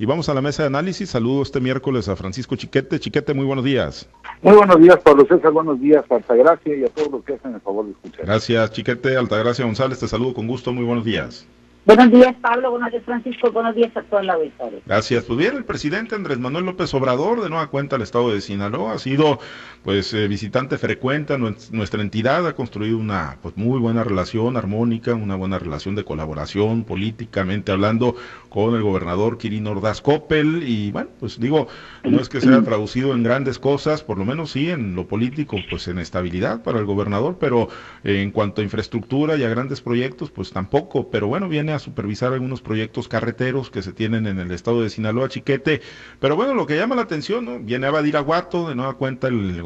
Y 0.00 0.06
vamos 0.06 0.28
a 0.28 0.34
la 0.34 0.40
mesa 0.40 0.62
de 0.62 0.68
análisis. 0.68 1.10
Saludo 1.10 1.42
este 1.42 1.60
miércoles 1.60 2.08
a 2.08 2.14
Francisco 2.14 2.54
Chiquete. 2.54 3.00
Chiquete, 3.00 3.34
muy 3.34 3.44
buenos 3.44 3.64
días. 3.64 4.08
Muy 4.42 4.54
buenos 4.54 4.80
días, 4.80 4.96
Pablo 5.02 5.26
César. 5.26 5.50
Buenos 5.50 5.80
días, 5.80 6.04
Altagracia 6.08 6.76
y 6.76 6.84
a 6.84 6.88
todos 6.88 7.10
los 7.10 7.24
que 7.24 7.34
hacen 7.34 7.54
el 7.54 7.60
favor 7.60 7.86
de 7.86 7.92
escuchar. 7.92 8.24
Gracias, 8.24 8.70
Chiquete. 8.70 9.16
Altagracia 9.16 9.64
González, 9.64 9.98
te 9.98 10.06
saludo 10.06 10.34
con 10.34 10.46
gusto. 10.46 10.72
Muy 10.72 10.84
buenos 10.84 11.04
días. 11.04 11.46
Buenos 11.88 12.10
días, 12.10 12.36
Pablo. 12.42 12.70
Buenos 12.72 12.90
días, 12.90 13.02
Francisco. 13.02 13.50
Buenos 13.50 13.74
días 13.74 13.96
a 13.96 14.02
toda 14.02 14.22
la 14.22 14.34
auditoría. 14.34 14.80
Gracias. 14.84 15.24
Pues 15.24 15.38
bien, 15.38 15.56
el 15.56 15.64
presidente 15.64 16.14
Andrés 16.14 16.38
Manuel 16.38 16.66
López 16.66 16.92
Obrador, 16.92 17.40
de 17.42 17.48
nueva 17.48 17.68
cuenta 17.68 17.96
al 17.96 18.02
estado 18.02 18.30
de 18.30 18.42
Sinaloa, 18.42 18.92
ha 18.92 18.98
sido 18.98 19.38
pues 19.82 20.12
eh, 20.12 20.28
visitante 20.28 20.76
frecuente 20.76 21.38
nuestra 21.38 22.02
entidad, 22.02 22.46
ha 22.46 22.54
construido 22.54 22.98
una 22.98 23.38
pues, 23.40 23.56
muy 23.56 23.80
buena 23.80 24.04
relación 24.04 24.58
armónica, 24.58 25.14
una 25.14 25.34
buena 25.34 25.58
relación 25.58 25.94
de 25.94 26.04
colaboración 26.04 26.84
políticamente 26.84 27.72
hablando 27.72 28.16
con 28.50 28.74
el 28.74 28.82
gobernador 28.82 29.38
Kirin 29.38 29.66
Ordaz 29.66 30.02
Coppel 30.02 30.64
y 30.68 30.90
bueno, 30.90 31.08
pues 31.18 31.40
digo, 31.40 31.68
no 32.04 32.20
es 32.20 32.28
que 32.28 32.42
sea 32.42 32.60
traducido 32.60 33.14
en 33.14 33.22
grandes 33.22 33.58
cosas, 33.58 34.02
por 34.02 34.18
lo 34.18 34.26
menos 34.26 34.50
sí 34.50 34.68
en 34.68 34.94
lo 34.94 35.06
político, 35.06 35.56
pues 35.70 35.88
en 35.88 35.98
estabilidad 35.98 36.62
para 36.62 36.80
el 36.80 36.84
gobernador, 36.84 37.38
pero 37.40 37.68
en 38.04 38.30
cuanto 38.30 38.60
a 38.60 38.64
infraestructura 38.64 39.36
y 39.36 39.44
a 39.44 39.48
grandes 39.48 39.80
proyectos, 39.80 40.30
pues 40.30 40.52
tampoco, 40.52 41.08
pero 41.08 41.28
bueno, 41.28 41.48
viene 41.48 41.72
a 41.72 41.77
supervisar 41.78 42.32
algunos 42.32 42.62
proyectos 42.62 43.08
carreteros 43.08 43.70
que 43.70 43.82
se 43.82 43.92
tienen 43.92 44.26
en 44.26 44.38
el 44.38 44.50
estado 44.50 44.82
de 44.82 44.90
Sinaloa, 44.90 45.28
Chiquete. 45.28 45.80
Pero 46.20 46.36
bueno, 46.36 46.54
lo 46.54 46.66
que 46.66 46.76
llama 46.76 46.96
la 46.96 47.02
atención, 47.02 47.44
¿no? 47.44 47.58
Viene 47.58 47.86
a 47.86 47.90
Badiraguato, 47.90 48.68
de 48.68 48.74
nueva 48.74 48.94
cuenta 48.94 49.28
el 49.28 49.62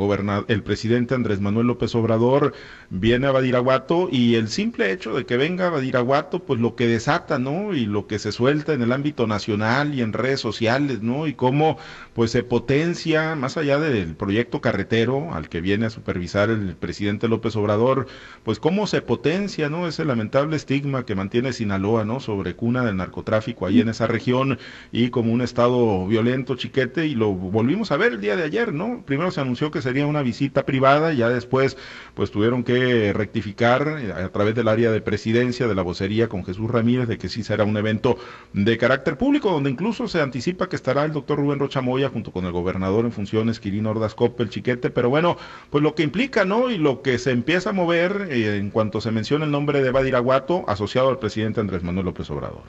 el 0.48 0.62
presidente 0.62 1.14
Andrés 1.14 1.40
Manuel 1.40 1.66
López 1.66 1.94
Obrador 1.94 2.54
viene 2.90 3.26
a 3.26 3.32
Badiraguato 3.32 4.08
y 4.10 4.34
el 4.34 4.48
simple 4.48 4.92
hecho 4.92 5.14
de 5.14 5.24
que 5.24 5.36
venga 5.36 5.66
a 5.66 5.70
Badiraguato, 5.70 6.40
pues 6.40 6.60
lo 6.60 6.76
que 6.76 6.86
desata, 6.86 7.38
¿no? 7.38 7.74
Y 7.74 7.86
lo 7.86 8.06
que 8.06 8.18
se 8.18 8.32
suelta 8.32 8.72
en 8.72 8.82
el 8.82 8.92
ámbito 8.92 9.26
nacional 9.26 9.94
y 9.94 10.02
en 10.02 10.12
redes 10.12 10.40
sociales, 10.40 11.02
¿no? 11.02 11.26
Y 11.26 11.34
cómo 11.34 11.78
pues 12.14 12.30
se 12.30 12.42
potencia, 12.42 13.34
más 13.34 13.56
allá 13.56 13.78
del 13.78 14.14
proyecto 14.16 14.60
carretero 14.60 15.32
al 15.34 15.48
que 15.48 15.60
viene 15.60 15.86
a 15.86 15.90
supervisar 15.90 16.50
el 16.50 16.76
presidente 16.76 17.28
López 17.28 17.56
Obrador, 17.56 18.06
pues 18.44 18.58
cómo 18.58 18.86
se 18.86 19.02
potencia, 19.02 19.68
¿no? 19.68 19.86
Ese 19.88 20.04
lamentable 20.04 20.56
estigma 20.56 21.06
que 21.06 21.14
mantiene 21.14 21.52
Sinaloa 21.52 22.01
Sobre 22.20 22.54
cuna 22.54 22.84
del 22.84 22.96
narcotráfico 22.96 23.66
ahí 23.66 23.80
en 23.80 23.88
esa 23.88 24.06
región 24.06 24.58
y 24.90 25.10
como 25.10 25.32
un 25.32 25.40
estado 25.40 26.06
violento, 26.06 26.56
chiquete, 26.56 27.06
y 27.06 27.14
lo 27.14 27.32
volvimos 27.32 27.92
a 27.92 27.96
ver 27.96 28.14
el 28.14 28.20
día 28.20 28.36
de 28.36 28.42
ayer, 28.42 28.72
¿no? 28.72 29.02
Primero 29.06 29.30
se 29.30 29.40
anunció 29.40 29.70
que 29.70 29.82
sería 29.82 30.06
una 30.06 30.22
visita 30.22 30.66
privada, 30.66 31.12
ya 31.12 31.28
después 31.28 31.76
pues 32.14 32.30
tuvieron 32.30 32.64
que 32.64 33.12
rectificar 33.12 33.98
eh, 34.00 34.12
a 34.12 34.28
través 34.30 34.54
del 34.54 34.68
área 34.68 34.90
de 34.90 35.00
presidencia 35.00 35.68
de 35.68 35.74
la 35.74 35.82
vocería 35.82 36.28
con 36.28 36.44
Jesús 36.44 36.70
Ramírez 36.70 37.08
de 37.08 37.18
que 37.18 37.28
sí 37.28 37.42
será 37.42 37.64
un 37.64 37.76
evento 37.76 38.18
de 38.52 38.76
carácter 38.78 39.16
público, 39.16 39.50
donde 39.50 39.70
incluso 39.70 40.08
se 40.08 40.20
anticipa 40.20 40.68
que 40.68 40.76
estará 40.76 41.04
el 41.04 41.12
doctor 41.12 41.38
Rubén 41.38 41.58
Rochamoya 41.58 42.08
junto 42.08 42.32
con 42.32 42.44
el 42.44 42.52
gobernador 42.52 43.04
en 43.04 43.12
funciones, 43.12 43.60
Quirino 43.60 43.90
Ordaz 43.90 44.16
el 44.38 44.50
chiquete, 44.50 44.90
pero 44.90 45.08
bueno, 45.08 45.36
pues 45.70 45.82
lo 45.82 45.94
que 45.94 46.02
implica, 46.02 46.44
¿no? 46.44 46.70
Y 46.70 46.78
lo 46.78 47.02
que 47.02 47.18
se 47.18 47.30
empieza 47.30 47.70
a 47.70 47.72
mover 47.72 48.28
eh, 48.30 48.56
en 48.56 48.70
cuanto 48.70 49.00
se 49.00 49.10
menciona 49.10 49.44
el 49.44 49.50
nombre 49.50 49.82
de 49.82 49.90
Badiraguato 49.90 50.64
asociado 50.68 51.08
al 51.08 51.18
presidente 51.18 51.60
Andrés 51.60 51.81
Manuel 51.82 52.06
López 52.06 52.30
Obrador. 52.30 52.62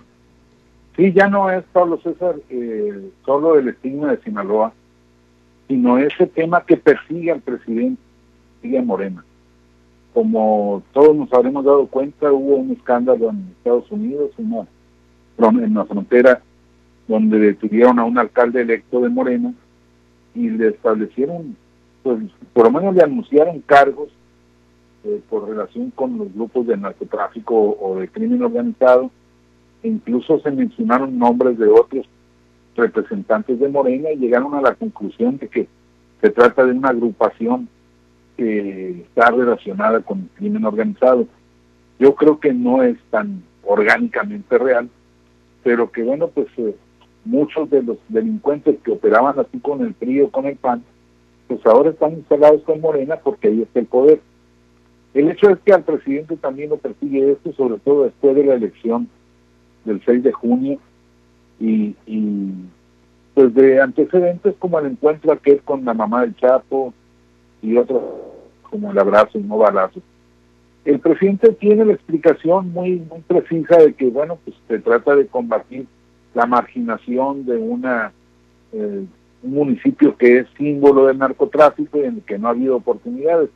Sí, 0.96 1.12
ya 1.12 1.28
no 1.28 1.50
es, 1.50 1.64
Pablo 1.74 2.00
César, 2.04 2.36
eh, 2.50 3.10
solo 3.26 3.58
el 3.58 3.70
estigma 3.70 4.12
de 4.12 4.22
Sinaloa, 4.22 4.74
sino 5.68 5.98
ese 5.98 6.28
tema 6.28 6.64
que 6.66 6.78
persigue 6.78 7.32
al 7.32 7.42
presidente, 7.42 8.02
sigue 8.62 8.82
Morena. 8.82 9.24
Como 10.14 10.84
todos 10.94 11.16
nos 11.16 11.34
habremos 11.34 11.66
dado 11.66 11.88
cuenta, 11.88 12.32
hubo 12.32 12.58
un 12.58 12.72
escándalo 12.72 13.32
en 13.32 13.54
Estados 13.58 13.90
Unidos, 13.92 14.32
una, 14.38 14.68
en 15.66 15.74
la 15.74 15.86
frontera, 15.86 16.42
donde 17.08 17.40
detuvieron 17.40 17.98
a 17.98 18.04
un 18.04 18.20
alcalde 18.20 18.62
electo 18.62 19.02
de 19.02 19.10
Morena 19.10 19.54
y 20.36 20.50
le 20.50 20.70
establecieron, 20.70 21.56
pues 22.04 22.20
por 22.54 22.66
lo 22.66 22.80
menos 22.80 22.96
le 22.96 23.04
anunciaron 23.04 23.62
cargos 23.62 24.10
eh, 25.06 25.22
por 25.30 25.48
relación 25.48 25.92
con 25.92 26.18
los 26.18 26.34
grupos 26.34 26.68
de 26.68 26.78
narcotráfico 26.78 27.78
o 27.80 28.00
de 28.00 28.08
crimen 28.08 28.44
organizado. 28.44 29.12
Incluso 29.84 30.40
se 30.40 30.52
mencionaron 30.52 31.18
nombres 31.18 31.58
de 31.58 31.68
otros 31.68 32.06
representantes 32.76 33.60
de 33.60 33.70
Morena 33.70 34.12
y 34.12 34.18
llegaron 34.18 34.54
a 34.56 34.62
la 34.62 34.76
conclusión 34.76 35.38
de 35.38 35.48
que 35.48 35.68
se 36.22 36.30
trata 36.30 36.66
de 36.66 36.72
una 36.72 36.90
agrupación 36.90 37.68
que 38.38 39.02
está 39.02 39.30
relacionada 39.32 40.00
con 40.02 40.20
el 40.20 40.30
crimen 40.36 40.66
organizado. 40.66 41.28
Yo 42.00 42.16
creo 42.16 42.40
que 42.40 42.54
no 42.54 42.82
es 42.82 42.98
tan 43.12 43.44
orgánicamente 43.64 44.58
real, 44.58 44.90
pero 45.64 45.92
que 45.92 46.04
bueno, 46.04 46.28
pues 46.30 46.48
eh, 46.58 46.76
muchos 47.26 47.70
de 47.70 47.84
los 47.84 47.98
delincuentes 48.10 48.78
que 48.84 48.92
operaban 48.92 49.40
así 49.40 49.60
con 49.60 49.82
el 49.82 49.94
PRI 49.94 50.22
o 50.22 50.32
con 50.32 50.46
el 50.46 50.56
PAN, 50.56 50.84
pues 51.48 51.66
ahora 51.66 51.92
están 51.92 52.14
instalados 52.14 52.62
con 52.64 52.82
Morena 52.82 53.18
porque 53.18 53.50
ahí 53.50 53.62
está 53.62 53.80
el 53.80 53.86
poder. 53.86 54.22
El 55.14 55.30
hecho 55.30 55.50
es 55.50 55.60
que 55.60 55.74
al 55.74 55.84
presidente 55.84 56.36
también 56.38 56.70
lo 56.70 56.78
persigue 56.78 57.32
esto, 57.32 57.54
sobre 57.54 57.80
todo 57.80 58.06
después 58.06 58.36
de 58.36 58.46
la 58.46 58.56
elección 58.56 59.08
del 59.86 60.02
6 60.06 60.24
de 60.24 60.32
junio, 60.32 60.80
y, 61.60 61.96
pues 63.34 63.54
de 63.54 63.82
antecedentes 63.82 64.56
como 64.60 64.80
el 64.80 64.88
encuentro 64.88 65.32
aquel 65.32 65.62
con 65.62 65.86
la 65.86 65.94
mamá 65.94 66.22
del 66.22 66.36
Chapo 66.36 66.94
y 67.62 67.78
otros 67.78 68.02
como 68.70 68.92
el 68.92 69.00
abrazo 69.00 69.40
y 69.40 69.44
no 69.44 69.58
balazo. 69.58 70.02
El 70.84 71.00
presidente 71.00 71.54
tiene 71.54 71.86
la 71.86 71.94
explicación 71.94 72.72
muy, 72.74 73.00
muy 73.10 73.22
precisa 73.22 73.78
de 73.78 73.94
que, 73.94 74.08
bueno, 74.10 74.38
pues 74.44 74.58
se 74.68 74.80
trata 74.80 75.16
de 75.16 75.28
combatir 75.28 75.86
la 76.34 76.46
marginación 76.46 77.46
de 77.46 77.58
una 77.58 78.12
eh, 78.74 79.06
un 79.44 79.54
municipio 79.54 80.16
que 80.18 80.40
es 80.40 80.48
símbolo 80.58 81.08
del 81.08 81.18
narcotráfico 81.18 81.98
y 81.98 82.06
en 82.06 82.16
el 82.16 82.22
que 82.22 82.40
no 82.40 82.48
ha 82.48 82.52
habido 82.52 82.78
oportunidades. 82.78 83.50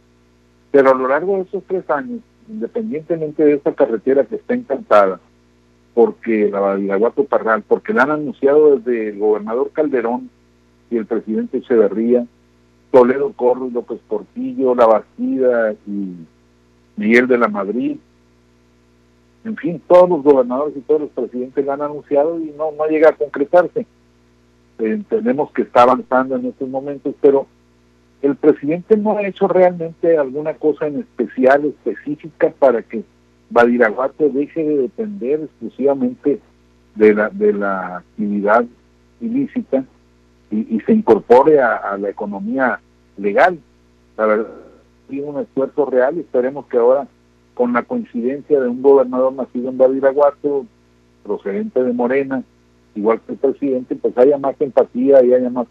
Pero 0.71 0.91
a 0.91 0.95
lo 0.95 1.07
largo 1.07 1.37
de 1.37 1.43
esos 1.43 1.63
tres 1.67 1.89
años, 1.89 2.21
independientemente 2.49 3.43
de 3.43 3.53
esta 3.53 3.73
carretera 3.73 4.25
que 4.25 4.35
está 4.35 4.53
encantada, 4.53 5.19
porque 5.93 6.49
la 6.49 6.59
Badiraguato 6.59 7.23
Parral, 7.25 7.63
porque 7.67 7.93
la 7.93 8.03
han 8.03 8.11
anunciado 8.11 8.77
desde 8.77 9.09
el 9.09 9.19
gobernador 9.19 9.71
Calderón 9.71 10.29
y 10.89 10.97
el 10.97 11.05
presidente 11.05 11.57
Echeverría, 11.57 12.25
Toledo 12.91 13.33
Corro, 13.33 13.69
López 13.69 13.99
Portillo, 14.07 14.75
La 14.75 14.85
Bastida 14.85 15.73
y 15.87 16.15
Miguel 16.95 17.27
de 17.27 17.37
la 17.37 17.47
Madrid, 17.47 17.97
en 19.47 19.55
fin, 19.55 19.81
todos 19.87 20.09
los 20.09 20.23
gobernadores 20.23 20.75
y 20.75 20.81
todos 20.81 21.01
los 21.01 21.09
presidentes 21.11 21.65
la 21.65 21.75
han 21.75 21.81
anunciado 21.81 22.37
y 22.37 22.53
no, 22.57 22.73
no 22.73 22.85
llega 22.87 23.09
a 23.09 23.15
concretarse. 23.15 23.85
Entendemos 24.77 25.51
que 25.51 25.61
está 25.61 25.83
avanzando 25.83 26.35
en 26.35 26.47
estos 26.47 26.67
momentos, 26.67 27.15
pero 27.21 27.47
el 28.21 28.35
presidente 28.35 28.97
no 28.97 29.17
ha 29.17 29.27
hecho 29.27 29.47
realmente 29.47 30.17
alguna 30.17 30.53
cosa 30.55 30.87
en 30.87 30.99
especial, 30.99 31.65
específica, 31.65 32.51
para 32.57 32.81
que 32.81 33.03
Badiraguato 33.49 34.29
deje 34.29 34.63
de 34.63 34.77
depender 34.77 35.41
exclusivamente 35.41 36.39
de 36.95 37.13
la, 37.13 37.29
de 37.29 37.53
la 37.53 37.97
actividad 37.97 38.65
ilícita 39.21 39.85
y, 40.51 40.79
se 40.81 40.93
incorpore 40.93 41.59
a, 41.59 41.97
la 41.97 42.09
economía 42.09 42.79
legal. 43.17 43.59
Tiene 45.07 45.27
un 45.27 45.39
esfuerzo 45.41 45.85
real 45.85 46.17
esperemos 46.17 46.65
que 46.67 46.77
ahora, 46.77 47.07
con 47.53 47.73
la 47.73 47.83
coincidencia 47.83 48.59
de 48.59 48.67
un 48.67 48.81
gobernador 48.81 49.33
nacido 49.33 49.69
en 49.69 49.77
Badiraguato, 49.77 50.65
procedente 51.23 51.83
de 51.83 51.93
Morena, 51.93 52.43
igual 52.95 53.21
que 53.21 53.33
el 53.33 53.37
presidente, 53.37 53.95
pues 53.95 54.17
haya 54.17 54.37
más 54.37 54.59
empatía 54.59 55.23
y 55.23 55.33
haya 55.33 55.49
más 55.49 55.67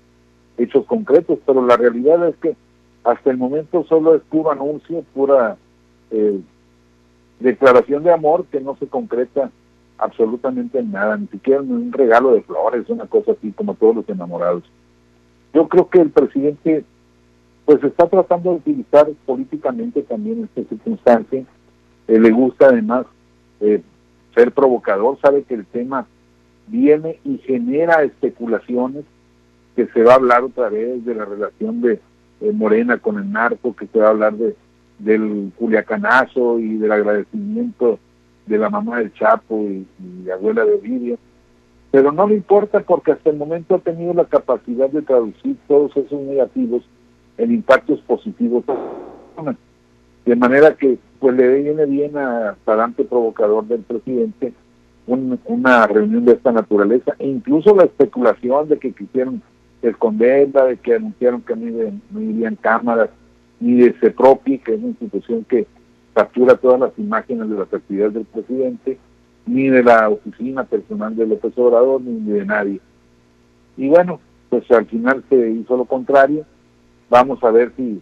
hechos 0.59 0.87
concretos, 0.87 1.39
pero 1.45 1.65
la 1.65 1.77
realidad 1.77 2.29
es 2.29 2.37
que 2.37 2.57
hasta 3.05 3.31
el 3.31 3.37
momento 3.37 3.85
solo 3.85 4.15
es 4.15 4.23
puro 4.23 4.51
anuncio, 4.51 5.05
pura 5.15 5.57
eh, 6.11 6.41
declaración 7.41 8.03
de 8.03 8.13
amor 8.13 8.47
que 8.47 8.61
no 8.61 8.77
se 8.77 8.87
concreta 8.87 9.51
absolutamente 9.99 10.79
en 10.79 10.93
nada, 10.93 11.17
ni 11.17 11.27
siquiera 11.29 11.61
en 11.61 11.73
un 11.73 11.93
regalo 11.93 12.33
de 12.33 12.43
flores, 12.43 12.89
una 12.89 13.07
cosa 13.07 13.33
así 13.33 13.53
como 13.53 13.75
todos 13.75 13.97
los 13.97 14.09
enamorados. 14.09 14.65
Yo 15.55 15.69
creo 15.69 15.89
que 15.89 16.01
el 16.01 16.11
presidente 16.11 16.85
pues 17.65 17.83
está 17.83 18.09
tratando 18.09 18.51
de 18.51 18.57
utilizar 18.57 19.09
políticamente 19.25 20.03
también 20.03 20.45
esta 20.45 20.69
circunstancia, 20.69 21.45
eh, 22.09 22.21
le 22.21 22.31
gusta 22.31 22.67
además 22.67 23.07
eh, 23.61 23.83
ser 24.35 24.53
provocador, 24.53 25.19
sabe 25.21 25.43
que 25.43 25.55
el 25.55 25.67
tema 25.67 26.07
viene 26.69 27.19
y 27.25 27.39
genera 27.39 28.03
especulaciones, 28.03 29.05
que 29.77 29.87
se 29.87 30.03
va 30.03 30.13
a 30.13 30.17
hablar 30.17 30.43
otra 30.43 30.71
vez 30.71 31.05
de 31.05 31.15
la 31.15 31.25
relación 31.25 31.81
de, 31.81 32.01
Morena 32.53 32.99
con 32.99 33.19
el 33.19 33.33
narco, 33.33 33.75
que 33.75 33.87
se 33.87 33.99
va 33.99 34.09
a 34.09 34.11
hablar 34.11 34.35
de 34.35 34.55
del 34.99 35.53
culiacanazo 35.59 36.59
y 36.59 36.77
del 36.77 36.91
agradecimiento 36.91 37.99
de 38.47 38.59
la 38.59 38.71
mamá 38.71 38.99
del 38.99 39.13
Chapo 39.13 39.63
y, 39.63 39.87
y 40.25 40.31
abuela 40.31 40.65
de 40.65 40.75
Ovidio. 40.75 41.19
Pero 41.91 42.13
no 42.13 42.27
le 42.27 42.35
importa 42.35 42.81
porque 42.81 43.13
hasta 43.13 43.31
el 43.31 43.37
momento 43.37 43.75
ha 43.75 43.79
tenido 43.79 44.15
la 44.15 44.25
capacidad 44.25 44.89
de 44.89 45.03
traducir 45.03 45.57
todos 45.69 45.95
esos 45.97 46.21
negativos 46.23 46.83
en 47.39 47.53
impactos 47.53 48.01
positivos. 48.01 48.65
De 50.25 50.37
manera 50.37 50.75
que 50.75 50.99
pues 51.21 51.37
le 51.37 51.63
viene 51.63 51.87
bien 51.87 52.17
a 52.17 52.57
talante 52.65 53.05
provocador 53.05 53.65
del 53.67 53.81
presidente 53.81 54.53
una 55.07 55.87
reunión 55.87 56.25
de 56.25 56.33
esta 56.33 56.51
naturaleza, 56.51 57.15
e 57.21 57.29
incluso 57.29 57.75
la 57.77 57.85
especulación 57.85 58.69
de 58.69 58.79
que 58.79 58.93
quisieron 58.93 59.41
esconderla, 59.91 60.67
de 60.67 60.77
que 60.77 60.95
anunciaron 60.95 61.43
que 61.43 61.57
no, 61.57 62.21
irían 62.21 62.57
cámaras, 62.57 63.11
ni 63.61 63.75
de 63.75 63.93
CEPROPI, 63.95 64.59
que 64.59 64.75
es 64.75 64.79
una 64.79 64.89
institución 64.89 65.45
que 65.45 65.67
captura 66.15 66.57
todas 66.57 66.81
las 66.81 66.99
imágenes 66.99 67.49
de 67.49 67.57
las 67.57 67.73
actividades 67.73 68.15
del 68.15 68.25
presidente, 68.25 68.99
ni 69.47 69.69
de 69.69 69.83
la 69.83 70.09
oficina 70.09 70.65
personal 70.65 71.15
de 71.15 71.27
López 71.27 71.53
Obrador, 71.57 72.01
ni 72.01 72.33
de 72.33 72.45
nadie. 72.45 72.81
Y 73.77 73.89
bueno, 73.89 74.21
pues 74.49 74.71
al 74.71 74.87
final 74.87 75.25
se 75.29 75.51
hizo 75.51 75.77
lo 75.77 75.85
contrario. 75.85 76.45
Vamos 77.11 77.43
a 77.45 77.51
ver 77.51 77.73
si, 77.77 78.01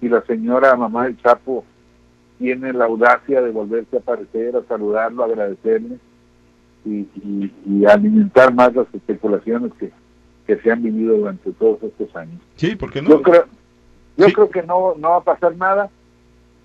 si 0.00 0.08
la 0.08 0.22
señora 0.22 0.76
mamá 0.76 1.04
del 1.04 1.20
Chapo 1.22 1.64
tiene 2.38 2.72
la 2.72 2.84
audacia 2.84 3.42
de 3.42 3.50
volverse 3.50 3.96
a 3.96 4.00
aparecer, 4.00 4.56
a 4.56 4.62
saludarlo, 4.68 5.22
a 5.22 5.26
agradecerle 5.26 5.98
y, 6.84 7.84
alimentar 7.86 8.54
más 8.54 8.74
las 8.74 8.86
especulaciones 8.94 9.72
que, 9.74 9.90
que 10.48 10.56
se 10.56 10.72
han 10.72 10.82
vivido 10.82 11.18
durante 11.18 11.52
todos 11.52 11.82
estos 11.82 12.16
años. 12.16 12.40
Sí, 12.56 12.74
porque 12.74 13.02
no. 13.02 13.10
Yo 13.10 13.22
creo, 13.22 13.44
yo 14.16 14.26
creo 14.32 14.48
que 14.48 14.62
no, 14.62 14.94
no 14.96 15.10
va 15.10 15.16
a 15.18 15.22
pasar 15.22 15.54
nada 15.56 15.90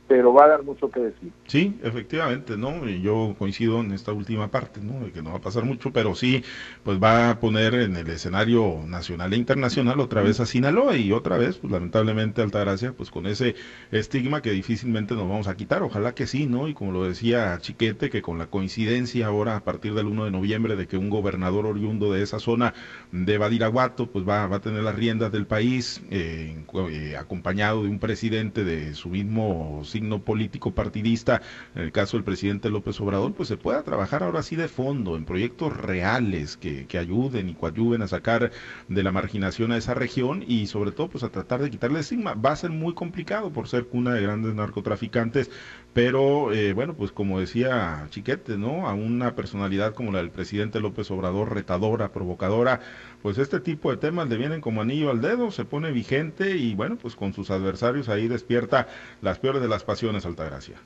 pero 0.07 0.33
va 0.33 0.45
a 0.45 0.47
dar 0.49 0.63
mucho 0.63 0.89
que 0.89 0.99
decir. 0.99 1.31
Sí, 1.47 1.79
efectivamente, 1.81 2.57
¿no? 2.57 2.85
Yo 2.87 3.35
coincido 3.39 3.79
en 3.79 3.93
esta 3.93 4.11
última 4.11 4.51
parte, 4.51 4.81
¿no? 4.81 5.05
De 5.05 5.11
que 5.11 5.21
no 5.21 5.31
va 5.31 5.37
a 5.37 5.41
pasar 5.41 5.63
mucho, 5.63 5.91
pero 5.91 6.13
sí, 6.13 6.43
pues 6.83 7.01
va 7.01 7.29
a 7.29 7.39
poner 7.39 7.73
en 7.73 7.95
el 7.95 8.07
escenario 8.09 8.79
nacional 8.85 9.33
e 9.33 9.37
internacional 9.37 9.99
otra 9.99 10.21
vez 10.21 10.39
a 10.39 10.45
Sinaloa 10.45 10.97
y 10.97 11.11
otra 11.11 11.37
vez, 11.37 11.57
pues 11.57 11.71
lamentablemente 11.71 12.41
Altagracia, 12.41 12.91
pues 12.91 13.09
con 13.09 13.27
ese 13.27 13.55
estigma 13.91 14.41
que 14.41 14.51
difícilmente 14.51 15.15
nos 15.15 15.27
vamos 15.27 15.47
a 15.47 15.55
quitar, 15.55 15.81
ojalá 15.83 16.13
que 16.13 16.27
sí, 16.27 16.45
¿no? 16.45 16.67
Y 16.67 16.73
como 16.73 16.91
lo 16.91 17.05
decía 17.05 17.57
Chiquete, 17.59 18.09
que 18.09 18.21
con 18.21 18.37
la 18.37 18.47
coincidencia 18.47 19.27
ahora 19.27 19.55
a 19.55 19.63
partir 19.63 19.93
del 19.93 20.07
1 20.07 20.25
de 20.25 20.31
noviembre 20.31 20.75
de 20.75 20.87
que 20.87 20.97
un 20.97 21.09
gobernador 21.09 21.65
oriundo 21.65 22.11
de 22.11 22.21
esa 22.21 22.39
zona 22.39 22.73
de 23.11 23.37
Badiraguato, 23.37 24.07
pues 24.07 24.27
va, 24.27 24.47
va 24.47 24.57
a 24.57 24.61
tener 24.61 24.83
las 24.83 24.95
riendas 24.95 25.31
del 25.31 25.47
país, 25.47 26.03
eh, 26.11 26.55
eh, 26.91 27.17
acompañado 27.17 27.83
de 27.83 27.89
un 27.89 27.99
presidente 27.99 28.63
de 28.63 28.93
su 28.93 29.09
mismo 29.09 29.81
signo 29.83 30.02
político 30.23 30.71
partidista, 30.71 31.41
en 31.75 31.83
el 31.83 31.91
caso 31.91 32.17
del 32.17 32.23
presidente 32.23 32.69
López 32.69 32.99
Obrador, 33.01 33.33
pues 33.33 33.47
se 33.49 33.57
pueda 33.57 33.83
trabajar 33.83 34.23
ahora 34.23 34.43
sí 34.43 34.55
de 34.55 34.67
fondo 34.67 35.15
en 35.15 35.25
proyectos 35.25 35.75
reales 35.75 36.57
que, 36.57 36.85
que 36.85 36.97
ayuden 36.97 37.49
y 37.49 37.55
coadyuven 37.55 38.01
a 38.01 38.07
sacar 38.07 38.51
de 38.87 39.03
la 39.03 39.11
marginación 39.11 39.71
a 39.71 39.77
esa 39.77 39.93
región 39.93 40.43
y 40.47 40.67
sobre 40.67 40.91
todo 40.91 41.09
pues 41.09 41.23
a 41.23 41.29
tratar 41.29 41.61
de 41.61 41.69
quitarle 41.69 41.99
estigma. 41.99 42.33
Va 42.33 42.51
a 42.51 42.55
ser 42.55 42.69
muy 42.69 42.93
complicado 42.93 43.51
por 43.51 43.67
ser 43.67 43.85
cuna 43.87 44.13
de 44.13 44.21
grandes 44.21 44.53
narcotraficantes, 44.53 45.49
pero 45.93 46.51
eh, 46.51 46.73
bueno, 46.73 46.95
pues 46.95 47.11
como 47.11 47.39
decía 47.39 48.07
Chiquete, 48.09 48.57
¿no? 48.57 48.87
A 48.87 48.93
una 48.93 49.35
personalidad 49.35 49.93
como 49.93 50.11
la 50.11 50.19
del 50.19 50.31
presidente 50.31 50.79
López 50.79 51.09
Obrador, 51.11 51.53
retadora, 51.53 52.09
provocadora, 52.09 52.79
pues 53.21 53.37
este 53.37 53.59
tipo 53.59 53.91
de 53.91 53.97
temas 53.97 54.27
le 54.27 54.37
vienen 54.37 54.59
como 54.59 54.81
anillo 54.81 55.11
al 55.11 55.21
dedo, 55.21 55.51
se 55.51 55.65
pone 55.65 55.91
vigente 55.91 56.57
y 56.57 56.73
bueno, 56.73 56.97
pues 56.99 57.15
con 57.15 57.33
sus 57.33 57.51
adversarios 57.51 58.09
ahí 58.09 58.27
despierta 58.27 58.87
las 59.21 59.37
peores 59.37 59.61
de 59.61 59.67
las 59.67 59.83
pasiones, 59.83 60.25
Altagracia. 60.25 60.77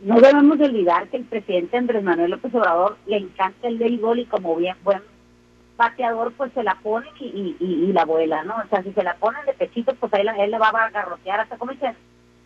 No 0.00 0.20
debemos 0.20 0.58
olvidar 0.58 1.08
que 1.08 1.18
el 1.18 1.24
presidente 1.24 1.76
Andrés 1.76 2.02
Manuel 2.02 2.30
López 2.30 2.54
Obrador 2.54 2.96
le 3.06 3.18
encanta 3.18 3.68
el 3.68 3.78
béisbol 3.78 4.20
y 4.20 4.26
como 4.26 4.56
bien 4.56 4.76
buen 4.82 5.02
bateador, 5.76 6.32
pues 6.36 6.52
se 6.52 6.62
la 6.62 6.76
pone 6.82 7.06
y, 7.20 7.56
y, 7.58 7.92
la 7.92 8.04
vuela, 8.04 8.44
¿no? 8.44 8.54
O 8.56 8.68
sea, 8.68 8.82
si 8.82 8.92
se 8.92 9.02
la 9.02 9.16
ponen 9.16 9.44
de 9.44 9.54
pechito, 9.54 9.94
pues 9.96 10.12
ahí 10.14 10.24
él 10.38 10.50
le 10.50 10.58
va 10.58 10.68
a 10.68 10.86
agarrotear 10.86 11.40
hasta 11.40 11.56
dice 11.70 11.94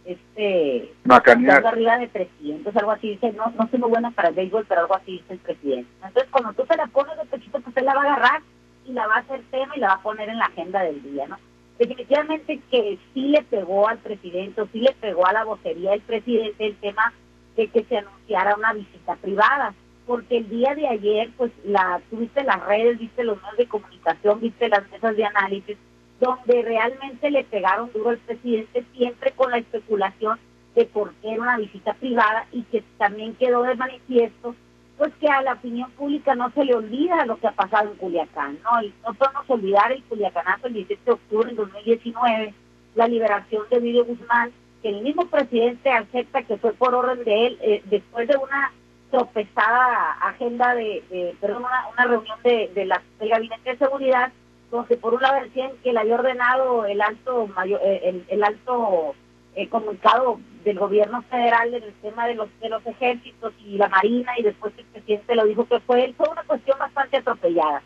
este 0.08 0.90
Macanear. 1.05 1.66
arriba 1.66 1.99
de 1.99 2.08
300, 2.08 2.75
algo 2.76 2.93
así, 2.93 3.10
dice, 3.10 3.32
no, 3.32 3.52
no 3.58 3.69
soy 3.69 3.78
muy 3.78 3.90
buena 3.90 4.10
para 4.10 4.28
el 4.28 4.34
béisbol, 4.34 4.64
pero 4.66 4.81
algo 4.82 4.96
así 4.96 5.12
dice 5.12 5.34
el 5.34 5.38
presidente. 5.38 5.90
Entonces, 6.02 6.31
cuando 6.31 6.52
tú 6.55 6.64
se 6.66 6.76
la 6.76 6.87
pones 6.87 7.16
de 7.19 7.25
pechito, 7.26 7.60
pues 7.60 7.76
él 7.76 7.84
la 7.84 7.94
va 7.94 8.02
a 8.02 8.05
agarrar 8.05 8.43
y 8.87 8.93
la 8.93 9.06
va 9.06 9.16
a 9.16 9.19
hacer 9.19 9.43
tema 9.50 9.76
y 9.76 9.81
la 9.81 9.88
va 9.88 9.94
a 9.94 10.02
poner 10.02 10.31
en 10.31 10.38
la 10.38 10.46
agenda 10.46 10.82
del 10.82 11.02
día, 11.02 11.28
¿no? 11.28 11.37
Definitivamente 11.78 12.60
que 12.70 12.99
sí 13.12 13.28
le 13.28 13.43
pegó 13.43 13.87
al 13.87 13.99
presidente, 13.99 14.62
o 14.62 14.69
sí 14.72 14.81
le 14.81 14.93
pegó 14.93 15.26
a 15.26 15.32
la 15.32 15.44
vocería 15.44 15.90
del 15.90 16.00
presidente 16.00 16.66
el 16.66 16.76
tema 16.76 17.12
de 17.56 17.69
que 17.69 17.84
se 17.84 17.99
anunciara 17.99 18.56
una 18.56 18.72
visita 18.72 19.14
privada, 19.16 19.75
porque 20.06 20.38
el 20.38 20.49
día 20.49 20.75
de 20.75 20.88
ayer, 20.88 21.31
pues, 21.37 21.52
la 21.64 22.00
tuviste 22.08 22.43
las 22.44 22.64
redes, 22.64 22.99
viste 22.99 23.25
los 23.25 23.37
medios 23.43 23.58
de 23.58 23.69
comunicación, 23.69 24.40
viste 24.40 24.69
las 24.70 24.90
mesas 24.90 25.16
de 25.16 25.25
análisis, 25.25 25.76
donde 26.20 26.62
realmente 26.62 27.31
le 27.31 27.44
pegaron 27.44 27.93
duro 27.93 28.11
al 28.11 28.19
presidente, 28.19 28.85
siempre 28.97 29.32
con 29.32 29.50
la 29.50 29.59
especulación 29.59 30.38
de 30.75 30.85
por 30.87 31.12
qué 31.15 31.32
era 31.32 31.43
una 31.43 31.59
visita 31.59 31.94
privada 31.94 32.47
y 32.53 32.62
que 32.65 32.82
también 32.99 33.35
quedó 33.35 33.62
de 33.62 33.75
manifiesto 33.75 34.55
pues 34.99 35.12
que 35.20 35.29
a 35.29 35.43
la 35.43 35.53
opinión 35.53 35.91
pública 35.93 36.35
no 36.35 36.50
se 36.50 36.65
le 36.65 36.75
olvida 36.75 37.25
lo 37.25 37.38
que 37.38 37.47
ha 37.47 37.53
pasado 37.53 37.91
en 37.91 37.97
Culiacán, 37.97 38.59
¿no? 38.65 38.82
Y 38.82 38.93
no 39.06 39.15
podemos 39.15 39.49
olvidar 39.49 39.93
el 39.93 40.03
Culiacanazo 40.03 40.67
el 40.67 40.75
17 40.75 41.03
de 41.05 41.12
octubre 41.12 41.50
de 41.50 41.55
2019, 41.55 42.55
la 42.97 43.06
liberación 43.06 43.62
de 43.70 43.76
Emilio 43.76 44.05
Guzmán, 44.05 44.50
que 44.82 44.88
el 44.88 45.03
mismo 45.03 45.26
presidente 45.26 45.91
acepta 45.91 46.43
que 46.43 46.56
fue 46.56 46.73
por 46.73 46.97
orden 46.97 47.23
de 47.25 47.47
él, 47.47 47.59
eh, 47.62 47.82
después 47.87 48.26
de 48.26 48.37
una 48.37 48.73
tropezada 49.12 50.12
agenda 50.20 50.75
de, 50.75 51.35
perdón, 51.41 51.65
una, 51.93 52.05
reunión 52.05 52.38
de, 52.43 52.70
de 52.75 52.85
la, 52.85 53.00
del 53.20 53.29
Gabinete 53.29 53.70
de 53.70 53.79
Seguridad, 53.79 54.32
donde 54.70 54.97
por 54.97 55.15
un 55.15 55.23
lado 55.23 55.43
decían 55.43 55.73
que 55.82 55.93
le 55.93 56.00
había 56.00 56.17
ordenado 56.17 56.85
el 56.85 57.00
alto 57.00 57.47
mayor, 57.49 57.81
eh, 57.82 58.23
el, 58.29 58.44
alto 58.44 59.15
eh, 59.55 59.69
comunicado 59.69 60.41
del 60.65 60.79
gobierno 60.79 61.23
federal 61.23 61.73
en 61.73 61.82
el 61.82 61.94
tema 61.94 62.26
de 62.26 62.35
los 62.35 62.49
de 62.61 62.69
los 62.69 62.85
ejércitos 62.87 63.55
y 63.65 63.79
la 63.79 63.88
marina 63.88 64.32
y 64.38 64.43
después 64.43 64.75
el 64.76 64.85
presidente 64.87 65.35
lo 65.35 65.47
dijo 65.47 65.67
que 65.67 65.81
fue 65.81 66.05
él 66.05 66.15
fue 66.15 66.29
una 66.29 66.43
cuestión 66.43 66.79
bastante 66.79 67.17
atropellada 67.17 67.82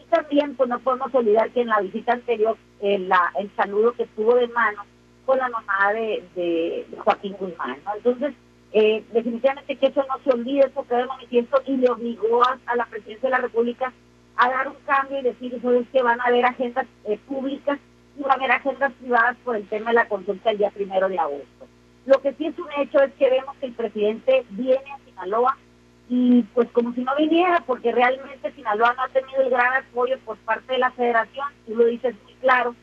y 0.00 0.08
también 0.08 0.54
pues 0.54 0.68
no 0.68 0.78
podemos 0.78 1.12
olvidar 1.14 1.50
que 1.50 1.62
en 1.62 1.68
la 1.68 1.80
visita 1.80 2.12
anterior 2.12 2.56
el, 2.80 3.08
la, 3.08 3.32
el 3.38 3.50
saludo 3.56 3.92
que 3.92 4.06
tuvo 4.06 4.36
de 4.36 4.48
mano 4.48 4.84
con 5.26 5.38
la 5.38 5.48
mamá 5.48 5.92
de, 5.92 6.22
de, 6.34 6.86
Joaquín 6.98 7.36
Guzmán 7.38 7.78
¿no? 7.84 7.94
entonces 7.96 8.34
eh, 8.72 9.02
definitivamente 9.12 9.74
que 9.74 9.86
eso 9.86 10.04
no 10.08 10.22
se 10.22 10.30
olvide 10.30 10.70
quedó 10.88 10.98
de 10.98 11.06
manifiesto 11.06 11.60
y 11.66 11.76
le 11.76 11.90
obligó 11.90 12.44
a 12.44 12.76
la 12.76 12.86
presidencia 12.86 13.28
de 13.28 13.36
la 13.36 13.42
república 13.42 13.92
a 14.40 14.48
dar 14.48 14.68
un 14.68 14.76
cambio 14.86 15.18
y 15.18 15.22
decir 15.22 15.54
eso 15.54 15.70
es 15.72 15.86
que 15.90 16.02
van 16.02 16.18
a 16.20 16.24
haber 16.24 16.46
agendas 16.46 16.86
eh, 17.04 17.18
públicas 17.28 17.78
y 18.16 18.22
van 18.22 18.32
a 18.32 18.34
haber 18.34 18.52
agendas 18.52 18.92
privadas 18.94 19.36
por 19.44 19.54
el 19.54 19.68
tema 19.68 19.90
de 19.90 19.96
la 19.96 20.08
consulta 20.08 20.50
el 20.50 20.58
día 20.58 20.70
primero 20.70 21.08
de 21.08 21.18
agosto. 21.18 21.66
Lo 22.06 22.22
que 22.22 22.32
sí 22.34 22.46
es 22.46 22.58
un 22.58 22.68
hecho 22.78 23.02
es 23.02 23.12
que 23.14 23.28
vemos 23.28 23.54
que 23.56 23.66
el 23.66 23.74
presidente 23.74 24.46
viene 24.50 24.90
a 24.92 25.04
Sinaloa 25.04 25.58
y 26.08 26.42
pues 26.54 26.68
como 26.70 26.94
si 26.94 27.02
no 27.02 27.14
viniera, 27.16 27.62
porque 27.66 27.92
realmente 27.92 28.52
Sinaloa 28.52 28.94
no 28.94 29.02
ha 29.02 29.08
tenido 29.08 29.42
el 29.42 29.50
gran 29.50 29.74
apoyo 29.74 30.18
por 30.24 30.38
parte 30.38 30.72
de 30.72 30.78
la 30.78 30.90
federación, 30.92 31.46
tú 31.66 31.76
lo 31.76 31.84
dices 31.84 32.14
muy 32.24 32.32
claro, 32.40 32.74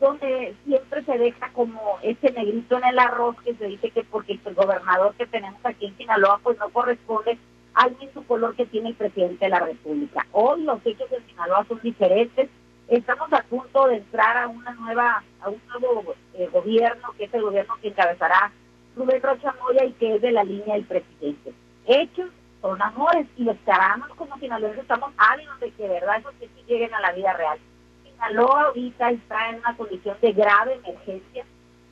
donde 0.00 0.54
siempre 0.66 1.04
se 1.04 1.16
deja 1.16 1.48
como 1.52 1.98
ese 2.02 2.32
negrito 2.32 2.76
en 2.76 2.84
el 2.84 2.98
arroz 2.98 3.36
que 3.42 3.54
se 3.54 3.66
dice 3.66 3.90
que 3.90 4.02
porque 4.02 4.38
el 4.44 4.54
gobernador 4.54 5.14
que 5.14 5.26
tenemos 5.26 5.64
aquí 5.64 5.86
en 5.86 5.96
Sinaloa 5.96 6.40
pues 6.42 6.58
no 6.58 6.68
corresponde 6.70 7.38
al 7.74 7.96
mismo 7.98 8.22
color 8.24 8.54
que 8.54 8.66
tiene 8.66 8.90
el 8.90 8.94
presidente 8.94 9.44
de 9.44 9.50
la 9.50 9.60
República. 9.60 10.26
Hoy 10.32 10.62
los 10.62 10.78
hechos 10.84 11.10
de 11.10 11.20
Sinaloa 11.22 11.64
son 11.68 11.80
diferentes. 11.82 12.48
Estamos 12.88 13.32
a 13.32 13.42
punto 13.42 13.86
de 13.88 13.96
entrar 13.96 14.36
a 14.36 14.48
una 14.48 14.72
nueva, 14.74 15.22
a 15.40 15.48
un 15.48 15.60
nuevo 15.68 16.14
eh, 16.34 16.48
gobierno, 16.52 17.08
que 17.18 17.24
es 17.24 17.34
el 17.34 17.42
gobierno 17.42 17.74
que 17.82 17.88
encabezará 17.88 18.52
Rubén 18.96 19.22
Rocha 19.22 19.54
Moya 19.60 19.84
y 19.84 19.92
que 19.92 20.14
es 20.14 20.22
de 20.22 20.32
la 20.32 20.44
línea 20.44 20.74
del 20.74 20.84
presidente. 20.84 21.52
Hechos 21.86 22.30
son 22.60 22.80
amores 22.80 23.26
y 23.36 23.44
los 23.44 23.56
caramos 23.64 24.08
como 24.10 24.38
sinaloenses 24.38 24.82
estamos 24.82 25.12
ávidos 25.18 25.58
de 25.60 25.70
que 25.72 25.88
verdad 25.88 26.18
esos 26.18 26.34
sí 26.38 26.48
lleguen 26.66 26.94
a 26.94 27.00
la 27.00 27.12
vida 27.12 27.32
real. 27.32 27.58
Sinaloa 28.04 28.66
ahorita 28.66 29.10
está 29.10 29.50
en 29.50 29.56
una 29.56 29.76
condición 29.76 30.16
de 30.22 30.32
grave 30.32 30.80
emergencia 30.84 31.44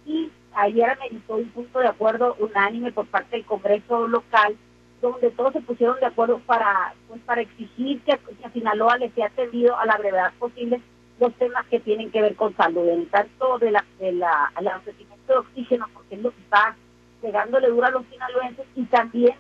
y 0.07 0.31
ayer 0.55 0.91
ameritó 0.91 1.35
un 1.35 1.49
punto 1.51 1.81
de 1.81 1.89
acuerdo 1.89 2.37
unánime 2.39 2.93
por 2.93 3.07
parte 3.07 3.37
del 3.37 3.45
Congreso 3.45 4.07
local 4.07 4.57
donde 5.03 5.31
todos 5.33 5.53
se 5.53 5.61
pusieron 5.61 5.99
de 6.01 6.07
acuerdo 6.07 6.39
para 6.47 6.95
pues 7.09 7.21
para 7.23 7.43
exigir 7.43 8.01
que, 8.03 8.13
a 8.13 8.51
Sinaloa 8.53 8.97
le 8.97 9.11
sea 9.11 9.27
atendido 9.27 9.77
a 9.77 9.85
la 9.85 9.99
brevedad 9.99 10.33
posible 10.39 10.81
los 11.21 11.35
temas 11.35 11.67
que 11.67 11.81
tienen 11.81 12.11
que 12.11 12.23
ver 12.23 12.35
con 12.37 12.57
salud, 12.57 12.89
en 12.89 13.07
tanto 13.07 13.59
de 13.59 13.73
la, 13.73 13.85
de 13.99 14.13
la, 14.13 14.51
el 14.59 14.67
abastecimiento 14.67 15.33
de 15.33 15.39
oxígeno, 15.39 15.87
porque 15.93 16.15
es 16.15 16.23
lo 16.23 16.31
que 16.31 16.41
está 16.41 16.75
pegándole 17.21 17.69
duro 17.69 17.87
a 17.87 17.91
los 17.91 18.05
sinaloenses, 18.11 18.67
y 18.75 18.85
también 18.85 19.35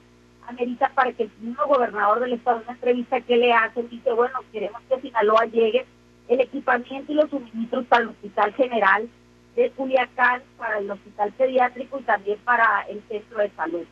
amerita 0.46 0.90
para 0.94 1.12
que 1.12 1.24
el 1.24 1.30
mismo 1.40 1.64
gobernador 1.66 2.20
del 2.20 2.34
estado 2.34 2.58
en 2.58 2.64
una 2.64 2.72
entrevista 2.72 3.20
que 3.20 3.36
le 3.36 3.52
hace 3.52 3.82
dice, 3.84 4.12
bueno, 4.12 4.40
queremos 4.52 4.80
que 4.88 5.00
Sinaloa 5.00 5.46
llegue 5.46 5.86
el 6.28 6.40
equipamiento 6.40 7.12
y 7.12 7.14
los 7.16 7.30
suministros 7.30 7.84
para 7.86 8.02
el 8.02 8.10
Hospital 8.10 8.52
General 8.54 9.08
de 9.56 9.70
Culiacán, 9.70 10.42
para 10.58 10.78
el 10.78 10.90
Hospital 10.90 11.32
Pediátrico 11.32 11.98
y 11.98 12.02
también 12.02 12.38
para 12.44 12.82
el 12.88 13.02
Centro 13.08 13.38
de 13.38 13.50
Salud. 13.50 13.84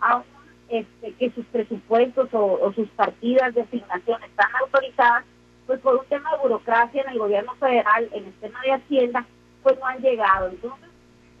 Aún 0.00 0.24
este, 0.68 1.12
que 1.12 1.30
sus 1.30 1.46
presupuestos 1.46 2.28
o, 2.32 2.72
sus 2.74 2.88
partidas 2.90 3.54
de 3.54 3.62
asignación 3.62 4.22
están 4.24 4.50
autorizadas, 4.60 5.24
pues 5.66 5.80
por 5.80 5.96
un 5.96 6.06
tema 6.06 6.30
de 6.32 6.38
burocracia 6.38 7.02
en 7.02 7.10
el 7.10 7.18
gobierno 7.18 7.54
federal, 7.56 8.08
en 8.12 8.24
el 8.24 8.32
tema 8.34 8.60
de 8.62 8.72
Hacienda, 8.72 9.26
pues 9.62 9.78
no 9.78 9.86
han 9.86 10.00
llegado. 10.00 10.48
Entonces, 10.48 10.88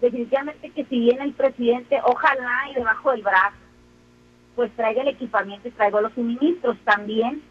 definitivamente 0.00 0.70
que 0.70 0.84
si 0.84 1.00
viene 1.00 1.24
el 1.24 1.32
presidente, 1.32 2.00
ojalá 2.04 2.70
y 2.70 2.74
debajo 2.74 3.10
del 3.10 3.22
brazo, 3.22 3.56
pues 4.54 4.70
traiga 4.74 5.02
el 5.02 5.08
equipamiento 5.08 5.68
y 5.68 5.72
traiga 5.72 6.00
los 6.00 6.12
suministros. 6.12 6.76
También 6.84 7.42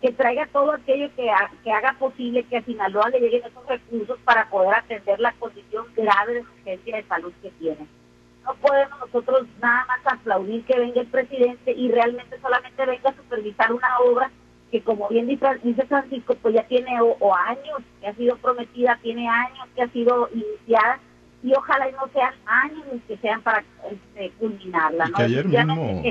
que 0.00 0.12
traiga 0.12 0.46
todo 0.52 0.72
aquello 0.72 1.08
que, 1.16 1.30
que 1.62 1.72
haga 1.72 1.94
posible 1.98 2.44
que 2.44 2.58
a 2.58 2.64
Sinaloa 2.64 3.08
le 3.10 3.20
lleguen 3.20 3.42
esos 3.44 3.66
recursos 3.66 4.18
para 4.24 4.48
poder 4.50 4.74
atender 4.74 5.18
la 5.18 5.32
condición 5.32 5.86
grave 5.96 6.34
de 6.34 6.38
emergencia 6.40 6.96
de 6.96 7.02
salud 7.04 7.32
que 7.42 7.50
tiene. 7.52 7.86
No 8.44 8.54
podemos 8.54 8.98
nosotros 9.00 9.46
nada 9.60 9.86
más 9.86 10.00
aplaudir 10.04 10.64
que 10.64 10.78
venga 10.78 11.00
el 11.00 11.06
presidente 11.06 11.72
y 11.72 11.90
realmente 11.90 12.38
solamente 12.40 12.86
venga 12.86 13.10
a 13.10 13.16
supervisar 13.16 13.72
una 13.72 13.98
obra 14.00 14.30
que 14.70 14.82
como 14.82 15.08
bien 15.08 15.26
dice 15.28 15.86
Francisco, 15.86 16.34
pues 16.42 16.54
ya 16.54 16.64
tiene 16.64 17.00
o, 17.00 17.34
años 17.34 17.78
que 18.00 18.08
ha 18.08 18.14
sido 18.14 18.36
prometida, 18.36 18.98
tiene 19.02 19.28
años 19.28 19.68
que 19.74 19.82
ha 19.82 19.88
sido 19.88 20.28
iniciada 20.34 20.98
y 21.42 21.54
ojalá 21.54 21.90
no 21.92 22.08
sean 22.12 22.34
años 22.44 22.84
que 23.06 23.16
sean 23.18 23.40
para 23.42 23.62
este, 23.90 24.30
culminarla. 24.38 25.06
¿no? 25.06 26.02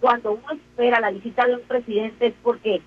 cuando 0.00 0.32
uno 0.32 0.52
espera 0.52 0.98
la 0.98 1.10
visita 1.10 1.46
de 1.46 1.54
un 1.54 1.62
presidente 1.62 2.28
es 2.28 2.34
porque 2.42 2.80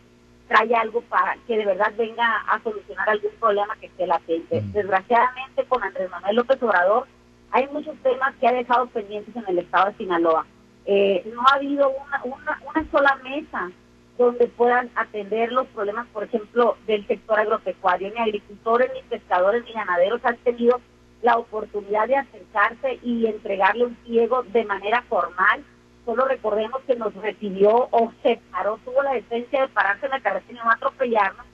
trae 0.48 0.76
algo 0.76 1.02
para 1.02 1.38
que 1.48 1.58
de 1.58 1.66
verdad 1.66 1.94
venga 1.98 2.44
a 2.48 2.62
solucionar 2.62 3.10
algún 3.10 3.32
problema 3.40 3.76
que 3.80 3.86
esté 3.86 4.08
latente. 4.08 4.62
Desgraciadamente 4.74 5.64
con 5.66 5.84
Andrés 5.84 6.10
Manuel 6.10 6.36
López 6.36 6.62
Obrador 6.62 7.08
hay 7.54 7.68
muchos 7.70 7.96
temas 8.04 8.36
que 8.42 8.48
ha 8.48 8.52
dejado 8.52 8.88
pendientes 8.88 9.34
en 9.36 9.46
el 9.48 9.60
estado 9.60 9.92
de 9.92 9.98
Sinaloa. 9.98 10.46
Eh, 10.86 11.24
no 11.34 11.42
ha 11.42 11.56
habido 11.56 11.90
una, 11.90 12.22
una, 12.26 12.62
una 12.68 12.92
sola 12.92 13.18
mesa 13.24 13.72
donde 14.18 14.48
puedan 14.48 14.90
atender 14.96 15.52
los 15.54 15.68
problemas, 15.68 16.08
por 16.08 16.26
ejemplo, 16.26 16.76
del 16.86 17.08
sector 17.08 17.40
agropecuario. 17.40 18.12
Ni 18.14 18.20
agricultores, 18.20 18.92
ni 18.94 19.02
pescadores, 19.04 19.64
ni 19.64 19.72
ganaderos 19.72 20.20
han 20.26 20.38
tenido 20.38 20.82
la 21.22 21.38
oportunidad 21.38 22.10
de 22.10 22.18
acercarse 22.18 23.00
y 23.02 23.28
entregarle 23.28 23.86
un 23.86 23.96
pliego 23.96 24.44
de 24.44 24.66
manera 24.66 25.02
formal 25.04 25.64
solo 26.06 26.26
recordemos 26.26 26.82
que 26.86 26.96
nos 26.96 27.14
recibió 27.16 27.88
o 27.92 28.12
se 28.22 28.40
paró, 28.52 28.80
tuvo 28.84 29.02
la 29.04 29.14
decencia 29.14 29.62
de 29.62 29.68
pararse 29.70 30.06
en 30.06 30.12
la 30.12 30.22
carretera 30.22 30.60
y 30.60 30.66
no 30.66 30.72
atropellarnos, 30.72 31.46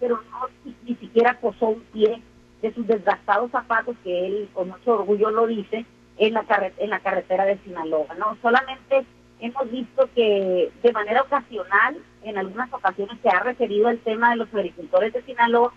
pero 0.00 0.20
no 0.30 0.48
ni, 0.84 0.94
siquiera 0.96 1.38
posó 1.40 1.68
un 1.68 1.80
pie 1.92 2.22
de 2.62 2.74
sus 2.74 2.86
desgastados 2.86 3.50
zapatos, 3.50 3.96
que 4.02 4.26
él 4.26 4.48
con 4.52 4.68
mucho 4.68 4.94
orgullo 4.94 5.30
lo 5.30 5.46
dice, 5.46 5.84
en 6.16 6.34
la, 6.34 6.44
en 6.78 6.90
la 6.90 7.00
carretera 7.00 7.44
de 7.44 7.58
Sinaloa. 7.58 8.14
No 8.18 8.36
solamente 8.42 9.04
hemos 9.40 9.70
visto 9.70 10.08
que 10.14 10.70
de 10.82 10.92
manera 10.92 11.22
ocasional, 11.22 11.96
en 12.24 12.38
algunas 12.38 12.72
ocasiones 12.72 13.16
se 13.22 13.28
ha 13.28 13.40
referido 13.40 13.88
al 13.88 13.98
tema 13.98 14.30
de 14.30 14.36
los 14.36 14.52
agricultores 14.52 15.12
de 15.12 15.22
Sinaloa, 15.22 15.72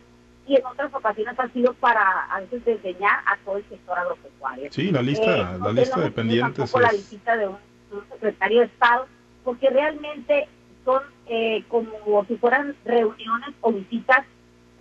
y 0.47 0.55
en 0.55 0.65
otras 0.65 0.91
ocasiones 0.93 1.39
ha 1.39 1.47
sido 1.49 1.73
para 1.75 2.25
a 2.25 2.39
veces 2.41 2.65
desdeñar 2.65 3.19
a 3.27 3.37
todo 3.45 3.57
el 3.57 3.69
sector 3.69 3.97
agropecuario. 3.99 4.71
Sí, 4.71 4.91
la 4.91 5.03
lista, 5.03 5.37
eh, 5.37 5.59
la 5.61 5.71
lista 5.71 5.99
de 5.99 6.11
pendientes. 6.11 6.73
Es... 6.73 6.81
la 6.81 6.91
visita 6.91 7.37
de 7.37 7.47
un 7.47 7.57
un 7.91 8.03
secretario 8.09 8.61
de 8.61 8.65
Estado, 8.65 9.07
porque 9.43 9.69
realmente 9.69 10.47
son 10.85 11.01
eh, 11.27 11.63
como 11.67 12.25
si 12.25 12.35
fueran 12.37 12.75
reuniones 12.85 13.49
o 13.61 13.71
visitas 13.71 14.25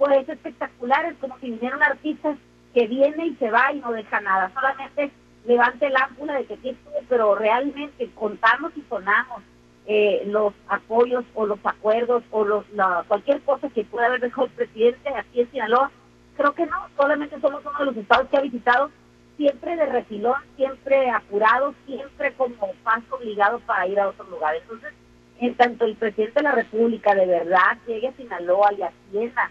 pues 0.01 0.27
espectaculares, 0.31 1.15
como 1.21 1.39
si 1.41 1.51
vinieran 1.51 1.83
artistas 1.83 2.39
que 2.73 2.87
viene 2.87 3.27
y 3.27 3.37
se 3.37 3.51
va 3.51 3.71
y 3.71 3.81
no 3.81 3.93
deja 3.93 4.19
nada, 4.23 4.51
solamente 4.55 5.11
levante 5.45 5.87
el 5.87 5.97
ámpula 5.97 6.39
de 6.39 6.47
que 6.47 6.55
aquí 6.55 6.71
estuvo, 6.71 6.97
pero 7.07 7.35
realmente 7.35 8.11
contamos 8.15 8.73
y 8.77 8.83
sonamos 8.89 9.43
eh, 9.87 10.23
los 10.25 10.55
apoyos 10.69 11.27
o 11.35 11.45
los 11.45 11.59
acuerdos 11.65 12.23
o 12.31 12.45
los 12.45 12.65
cualquier 13.09 13.43
cosa 13.43 13.69
que 13.69 13.85
pueda 13.85 14.07
haber 14.07 14.23
dejado 14.23 14.47
el 14.47 14.53
presidente 14.53 15.11
aquí 15.11 15.43
en 15.43 15.51
Sinaloa, 15.51 15.91
creo 16.35 16.55
que 16.55 16.65
no, 16.65 16.77
solamente 16.97 17.39
somos 17.39 17.61
uno 17.67 17.79
de 17.79 17.85
los 17.85 17.97
estados 17.99 18.27
que 18.31 18.39
ha 18.39 18.43
visitado 18.43 18.91
siempre 19.37 19.77
de 19.77 19.85
refilón, 19.85 20.41
siempre 20.57 21.11
apurado, 21.11 21.75
siempre 21.85 22.33
como 22.39 22.73
paso 22.83 23.17
obligado 23.17 23.61
para 23.61 23.87
ir 23.87 24.01
a 24.01 24.09
otro 24.09 24.25
lugar. 24.31 24.55
Entonces, 24.55 24.95
en 25.41 25.55
tanto 25.57 25.85
el 25.85 25.97
presidente 25.97 26.41
de 26.41 26.45
la 26.45 26.53
República 26.53 27.15
de 27.15 27.27
verdad 27.27 27.77
llegue 27.87 28.09
a 28.09 28.13
Sinaloa 28.13 28.73
y 28.73 28.83
atienda 28.83 29.51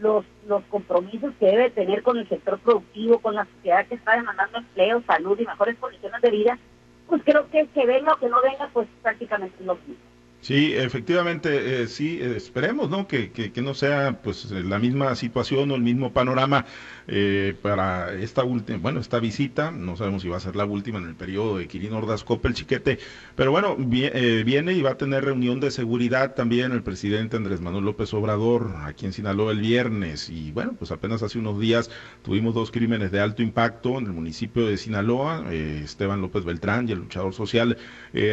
los, 0.00 0.24
los 0.46 0.62
compromisos 0.64 1.32
que 1.38 1.46
debe 1.46 1.70
tener 1.70 2.02
con 2.02 2.18
el 2.18 2.28
sector 2.28 2.58
productivo, 2.58 3.20
con 3.20 3.34
la 3.34 3.46
sociedad 3.56 3.86
que 3.86 3.94
está 3.94 4.16
demandando 4.16 4.58
empleo, 4.58 5.02
salud 5.06 5.38
y 5.38 5.46
mejores 5.46 5.76
condiciones 5.78 6.20
de 6.22 6.30
vida, 6.30 6.58
pues 7.06 7.22
creo 7.24 7.48
que 7.50 7.66
que 7.68 7.86
venga 7.86 8.14
o 8.14 8.18
que 8.18 8.28
no 8.28 8.40
venga, 8.42 8.68
pues 8.72 8.88
prácticamente 9.02 9.62
lo 9.64 9.74
mismo. 9.76 10.09
Sí, 10.42 10.72
efectivamente, 10.74 11.82
eh, 11.82 11.86
sí, 11.86 12.18
esperemos, 12.22 12.88
¿no? 12.88 13.06
Que, 13.06 13.30
que, 13.30 13.60
no 13.60 13.74
sea 13.74 14.22
pues 14.22 14.50
la 14.50 14.78
misma 14.78 15.14
situación 15.14 15.70
o 15.70 15.74
el 15.74 15.82
mismo 15.82 16.14
panorama 16.14 16.64
eh, 17.08 17.54
para 17.60 18.14
esta 18.14 18.42
última, 18.42 18.78
bueno, 18.78 19.00
esta 19.00 19.20
visita, 19.20 19.70
no 19.70 19.96
sabemos 19.96 20.22
si 20.22 20.28
va 20.28 20.38
a 20.38 20.40
ser 20.40 20.56
la 20.56 20.64
última 20.64 20.98
en 20.98 21.08
el 21.08 21.14
periodo 21.14 21.58
de 21.58 21.68
Quirino 21.68 21.98
Ordaz 21.98 22.24
el 22.44 22.54
Chiquete, 22.54 22.98
pero 23.36 23.50
bueno, 23.50 23.76
eh, 23.92 24.42
viene 24.46 24.72
y 24.72 24.80
va 24.80 24.92
a 24.92 24.96
tener 24.96 25.26
reunión 25.26 25.60
de 25.60 25.70
seguridad 25.70 26.34
también 26.34 26.72
el 26.72 26.82
presidente 26.82 27.36
Andrés 27.36 27.60
Manuel 27.60 27.84
López 27.84 28.14
Obrador 28.14 28.74
aquí 28.84 29.04
en 29.04 29.12
Sinaloa 29.12 29.52
el 29.52 29.60
viernes. 29.60 30.30
Y 30.30 30.52
bueno, 30.52 30.74
pues 30.78 30.90
apenas 30.90 31.22
hace 31.22 31.38
unos 31.38 31.60
días 31.60 31.90
tuvimos 32.22 32.54
dos 32.54 32.70
crímenes 32.70 33.12
de 33.12 33.20
alto 33.20 33.42
impacto 33.42 33.98
en 33.98 34.06
el 34.06 34.12
municipio 34.12 34.66
de 34.66 34.78
Sinaloa, 34.78 35.52
Esteban 35.52 36.22
López 36.22 36.44
Beltrán 36.44 36.88
y 36.88 36.92
el 36.92 37.00
luchador 37.00 37.34
social 37.34 37.76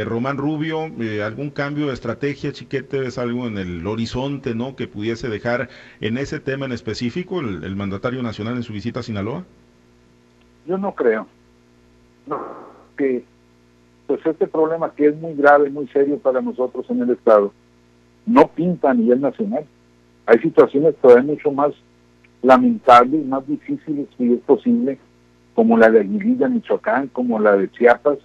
Román 0.06 0.38
Rubio, 0.38 0.90
algún 1.24 1.50
cambio 1.50 1.92
estrategia, 1.98 2.52
Chiquete, 2.52 3.06
es 3.08 3.18
algo 3.18 3.48
en 3.48 3.58
el 3.58 3.86
horizonte, 3.86 4.56
¿no? 4.56 4.76
Que 4.76 4.88
pudiese 4.88 5.28
dejar 5.28 5.70
en 6.00 6.18
ese 6.18 6.40
tema 6.40 6.66
en 6.66 6.72
específico 6.72 7.40
el, 7.40 7.76
mandatario 7.76 8.22
nacional 8.24 8.56
en 8.56 8.64
su 8.64 8.72
visita 8.72 9.02
a 9.02 9.04
Sinaloa? 9.04 9.44
Yo 10.68 10.78
no 10.78 10.94
creo. 10.94 11.28
No, 12.28 12.40
que 12.96 13.24
pues 14.06 14.26
este 14.26 14.48
problema 14.48 14.94
que 14.94 15.08
es 15.08 15.16
muy 15.18 15.34
grave, 15.34 15.70
muy 15.70 15.88
serio 15.88 16.18
para 16.20 16.42
nosotros 16.42 16.86
en 16.90 17.02
el 17.02 17.10
Estado, 17.10 17.52
no 18.26 18.48
pinta 18.48 18.92
a 18.92 18.94
nivel 18.94 19.20
nacional. 19.20 19.66
Hay 20.26 20.40
situaciones 20.40 20.96
todavía 21.02 21.24
mucho 21.24 21.52
más 21.52 21.74
lamentables, 22.44 23.26
más 23.26 23.46
difíciles 23.48 24.08
si 24.18 24.34
es 24.34 24.40
posible, 24.42 24.98
como 25.56 25.78
la 25.78 25.90
de 25.90 26.02
Aguililla, 26.02 26.48
Michoacán, 26.48 27.08
como 27.08 27.40
la 27.40 27.58
de 27.58 27.72
Chiapas, 27.72 28.20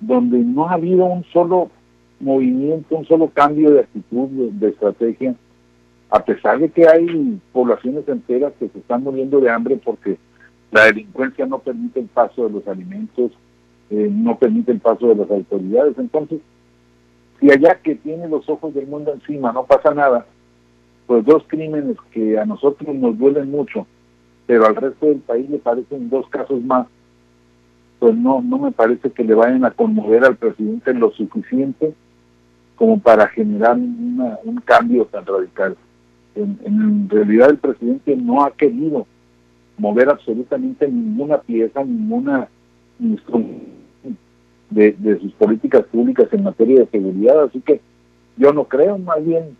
donde 0.00 0.38
no 0.38 0.68
ha 0.68 0.74
habido 0.74 1.04
un 1.04 1.24
solo 1.32 1.70
movimiento, 2.22 2.96
un 2.96 3.06
solo 3.06 3.28
cambio 3.28 3.70
de 3.72 3.80
actitud, 3.80 4.28
de, 4.28 4.68
estrategia, 4.68 5.34
a 6.08 6.24
pesar 6.24 6.58
de 6.60 6.70
que 6.70 6.86
hay 6.88 7.40
poblaciones 7.52 8.08
enteras 8.08 8.52
que 8.58 8.68
se 8.68 8.78
están 8.78 9.02
muriendo 9.02 9.40
de 9.40 9.50
hambre 9.50 9.78
porque 9.82 10.18
la 10.70 10.84
delincuencia 10.84 11.44
no 11.46 11.58
permite 11.58 12.00
el 12.00 12.06
paso 12.06 12.46
de 12.46 12.50
los 12.50 12.68
alimentos, 12.68 13.32
eh, 13.90 14.08
no 14.10 14.38
permite 14.38 14.72
el 14.72 14.80
paso 14.80 15.08
de 15.08 15.16
las 15.16 15.30
autoridades. 15.30 15.98
Entonces, 15.98 16.40
si 17.40 17.50
allá 17.50 17.78
que 17.82 17.96
tiene 17.96 18.28
los 18.28 18.48
ojos 18.48 18.72
del 18.72 18.86
mundo 18.86 19.12
encima 19.12 19.52
no 19.52 19.64
pasa 19.64 19.92
nada, 19.92 20.26
pues 21.06 21.24
dos 21.24 21.42
crímenes 21.48 21.96
que 22.12 22.38
a 22.38 22.46
nosotros 22.46 22.94
nos 22.94 23.18
duelen 23.18 23.50
mucho, 23.50 23.86
pero 24.46 24.66
al 24.66 24.76
resto 24.76 25.06
del 25.06 25.18
país 25.18 25.50
le 25.50 25.58
parecen 25.58 26.08
dos 26.08 26.28
casos 26.28 26.62
más, 26.62 26.86
pues 27.98 28.14
no, 28.14 28.40
no 28.40 28.58
me 28.58 28.70
parece 28.70 29.10
que 29.10 29.24
le 29.24 29.34
vayan 29.34 29.64
a 29.64 29.72
conmover 29.72 30.24
al 30.24 30.36
presidente 30.36 30.94
lo 30.94 31.10
suficiente 31.12 31.94
como 32.82 32.98
para 32.98 33.28
generar 33.28 33.76
un 33.76 34.60
cambio 34.64 35.04
tan 35.04 35.24
radical. 35.24 35.76
En, 36.34 37.08
realidad 37.08 37.50
el 37.50 37.58
presidente 37.58 38.16
no 38.16 38.42
ha 38.42 38.50
querido 38.50 39.06
mover 39.78 40.08
absolutamente 40.08 40.88
ninguna 40.88 41.38
pieza, 41.38 41.84
ninguna 41.84 42.48
instrumento 42.98 43.62
de, 44.70 44.96
de 44.98 45.20
sus 45.20 45.32
políticas 45.34 45.84
públicas 45.92 46.26
en 46.32 46.42
materia 46.42 46.80
de 46.80 46.86
seguridad, 46.88 47.44
así 47.44 47.60
que 47.60 47.80
yo 48.36 48.52
no 48.52 48.64
creo, 48.64 48.98
más 48.98 49.24
bien 49.24 49.56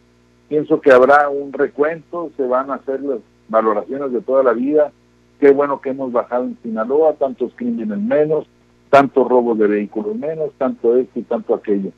pienso 0.49 0.81
que 0.81 0.91
habrá 0.91 1.29
un 1.29 1.53
recuento, 1.53 2.33
se 2.37 2.45
van 2.45 2.73
a 2.73 2.75
hacer 2.75 3.03
las 3.03 3.21
valoraciones 3.49 4.11
de 4.11 4.21
toda 4.21 4.43
la 4.43 4.53
vida, 4.53 4.91
qué 5.39 5.53
bueno 5.53 5.81
que 5.81 5.91
hemos 5.91 6.11
bajado 6.11 6.47
en 6.47 6.59
Sinaloa, 6.65 7.13
tantos 7.13 7.53
crímenes 7.55 8.01
menos, 8.01 8.49
tantos 8.91 9.29
robos 9.29 9.57
de 9.59 9.69
vehículos 9.69 10.17
menos, 10.17 10.51
tanto 10.59 10.97
esto 10.97 11.21
y 11.21 11.23
tanto 11.23 11.55
aquello 11.55 11.93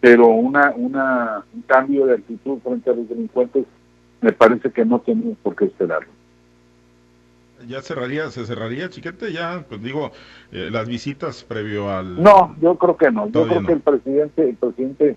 pero 0.00 0.28
una, 0.28 0.72
una, 0.76 1.44
un 1.54 1.62
cambio 1.62 2.06
de 2.06 2.14
actitud 2.14 2.58
frente 2.62 2.90
a 2.90 2.94
los 2.94 3.08
delincuentes 3.08 3.64
me 4.20 4.32
parece 4.32 4.70
que 4.70 4.84
no 4.84 5.00
tenemos 5.00 5.36
por 5.42 5.56
qué 5.56 5.66
esperarlo. 5.66 6.08
Ya 7.66 7.80
cerraría, 7.80 8.30
se 8.30 8.44
cerraría, 8.44 8.90
chiquete, 8.90 9.32
ya, 9.32 9.64
pues 9.68 9.82
digo, 9.82 10.12
eh, 10.52 10.68
las 10.70 10.86
visitas 10.86 11.42
previo 11.42 11.90
al... 11.90 12.22
No, 12.22 12.54
yo 12.60 12.76
creo 12.76 12.96
que 12.96 13.10
no, 13.10 13.28
yo 13.28 13.46
creo 13.46 13.64
que 13.64 13.72
el 13.72 13.80
presidente, 13.80 14.48
el 14.48 14.56
presidente 14.56 15.16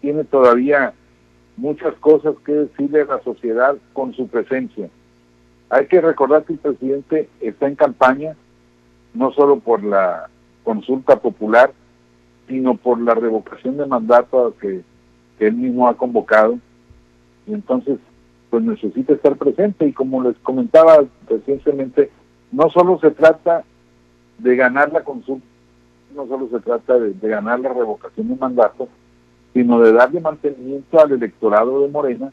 tiene 0.00 0.24
todavía 0.24 0.94
muchas 1.56 1.94
cosas 1.96 2.34
que 2.44 2.52
decirle 2.52 3.02
a 3.02 3.04
la 3.04 3.22
sociedad 3.22 3.76
con 3.92 4.14
su 4.14 4.26
presencia. 4.28 4.88
Hay 5.70 5.86
que 5.86 6.00
recordar 6.00 6.44
que 6.44 6.54
el 6.54 6.58
presidente 6.58 7.28
está 7.40 7.68
en 7.68 7.76
campaña, 7.76 8.34
no 9.12 9.32
solo 9.32 9.60
por 9.60 9.84
la 9.84 10.28
consulta 10.64 11.16
popular, 11.20 11.72
sino 12.48 12.76
por 12.76 13.00
la 13.00 13.14
revocación 13.14 13.76
de 13.76 13.86
mandato 13.86 14.54
que, 14.60 14.82
él 15.40 15.54
mismo 15.54 15.88
ha 15.88 15.96
convocado. 15.96 16.58
Y 17.46 17.54
entonces, 17.54 17.98
pues 18.50 18.62
necesita 18.62 19.12
estar 19.14 19.36
presente. 19.36 19.86
Y 19.86 19.92
como 19.92 20.22
les 20.22 20.36
comentaba 20.38 21.04
recientemente, 21.28 22.10
no 22.52 22.70
solo 22.70 22.98
se 23.00 23.10
trata 23.10 23.64
de 24.38 24.56
ganar 24.56 24.92
la 24.92 25.02
consulta, 25.02 25.44
no 26.14 26.26
solo 26.28 26.48
se 26.48 26.60
trata 26.60 26.98
de, 26.98 27.28
ganar 27.28 27.60
la 27.60 27.72
revocación 27.72 28.28
de 28.28 28.36
mandato, 28.36 28.88
sino 29.52 29.80
de 29.80 29.92
darle 29.92 30.20
mantenimiento 30.20 31.00
al 31.00 31.12
electorado 31.12 31.80
de 31.80 31.88
Morena 31.88 32.32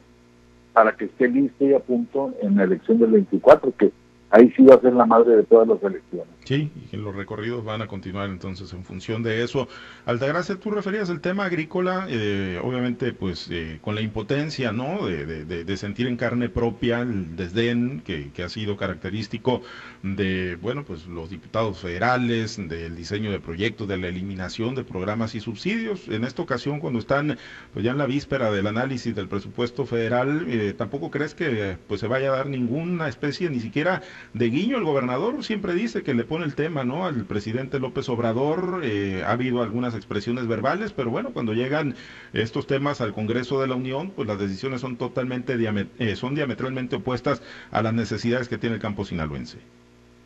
para 0.73 0.95
que 0.95 1.05
esté 1.05 1.27
listo 1.27 1.65
y 1.65 1.73
a 1.73 1.79
punto 1.79 2.33
en 2.41 2.55
la 2.55 2.63
elección 2.63 2.99
del 2.99 3.11
24, 3.11 3.73
que 3.77 3.91
ahí 4.29 4.51
sí 4.55 4.63
va 4.63 4.75
a 4.75 4.81
ser 4.81 4.93
la 4.93 5.05
madre 5.05 5.37
de 5.37 5.43
todas 5.43 5.67
las 5.67 5.81
elecciones. 5.83 6.33
Sí, 6.43 6.71
y 6.91 6.97
los 6.97 7.15
recorridos 7.15 7.63
van 7.63 7.83
a 7.83 7.87
continuar 7.87 8.29
entonces 8.29 8.73
en 8.73 8.83
función 8.83 9.21
de 9.21 9.43
eso. 9.43 9.67
Altagracia, 10.05 10.55
tú 10.55 10.71
referías 10.71 11.09
el 11.09 11.21
tema 11.21 11.45
agrícola, 11.45 12.07
eh, 12.09 12.59
obviamente 12.63 13.13
pues 13.13 13.47
eh, 13.51 13.77
con 13.81 13.93
la 13.93 14.01
impotencia, 14.01 14.71
¿no? 14.71 15.05
De, 15.05 15.45
de, 15.45 15.77
sentir 15.77 16.07
en 16.07 16.17
carne 16.17 16.49
propia 16.49 17.01
el 17.01 17.35
desdén 17.35 18.01
que, 18.01 18.31
que, 18.31 18.43
ha 18.43 18.49
sido 18.49 18.75
característico 18.75 19.61
de, 20.03 20.57
bueno, 20.61 20.83
pues 20.83 21.05
los 21.05 21.29
diputados 21.29 21.79
federales, 21.79 22.57
del 22.57 22.95
diseño 22.95 23.31
de 23.31 23.39
proyectos, 23.39 23.87
de 23.87 23.97
la 23.97 24.07
eliminación 24.07 24.73
de 24.75 24.83
programas 24.83 25.35
y 25.35 25.39
subsidios. 25.39 26.07
En 26.07 26.23
esta 26.23 26.41
ocasión, 26.41 26.79
cuando 26.79 26.99
están 26.99 27.37
pues 27.73 27.85
ya 27.85 27.91
en 27.91 27.99
la 27.99 28.07
víspera 28.07 28.51
del 28.51 28.67
análisis 28.67 29.15
del 29.15 29.27
presupuesto 29.27 29.85
federal, 29.85 30.45
eh, 30.47 30.73
tampoco 30.75 31.11
crees 31.11 31.35
que 31.35 31.77
pues 31.87 32.01
se 32.01 32.07
vaya 32.07 32.29
a 32.29 32.37
dar 32.37 32.47
ninguna 32.47 33.07
especie, 33.07 33.49
ni 33.49 33.59
siquiera 33.59 34.01
de 34.33 34.49
guiño. 34.49 34.77
El 34.77 34.83
gobernador 34.83 35.43
siempre 35.43 35.73
dice 35.73 36.03
que 36.03 36.13
le 36.13 36.25
pone 36.31 36.45
el 36.45 36.55
tema, 36.55 36.85
¿no? 36.85 37.05
Al 37.05 37.25
presidente 37.25 37.77
López 37.77 38.07
Obrador 38.07 38.83
eh, 38.85 39.21
ha 39.27 39.31
habido 39.31 39.61
algunas 39.61 39.95
expresiones 39.95 40.47
verbales, 40.47 40.93
pero 40.93 41.09
bueno, 41.09 41.31
cuando 41.33 41.53
llegan 41.53 41.93
estos 42.31 42.67
temas 42.67 43.01
al 43.01 43.11
Congreso 43.11 43.59
de 43.59 43.67
la 43.67 43.75
Unión, 43.75 44.11
pues 44.11 44.29
las 44.29 44.39
decisiones 44.39 44.79
son 44.79 44.95
totalmente 44.95 45.57
eh, 45.99 46.15
son 46.15 46.33
diametralmente 46.33 46.95
opuestas 46.95 47.43
a 47.69 47.81
las 47.81 47.93
necesidades 47.93 48.47
que 48.47 48.57
tiene 48.57 48.75
el 48.75 48.81
campo 48.81 49.03
sinaloense. 49.03 49.57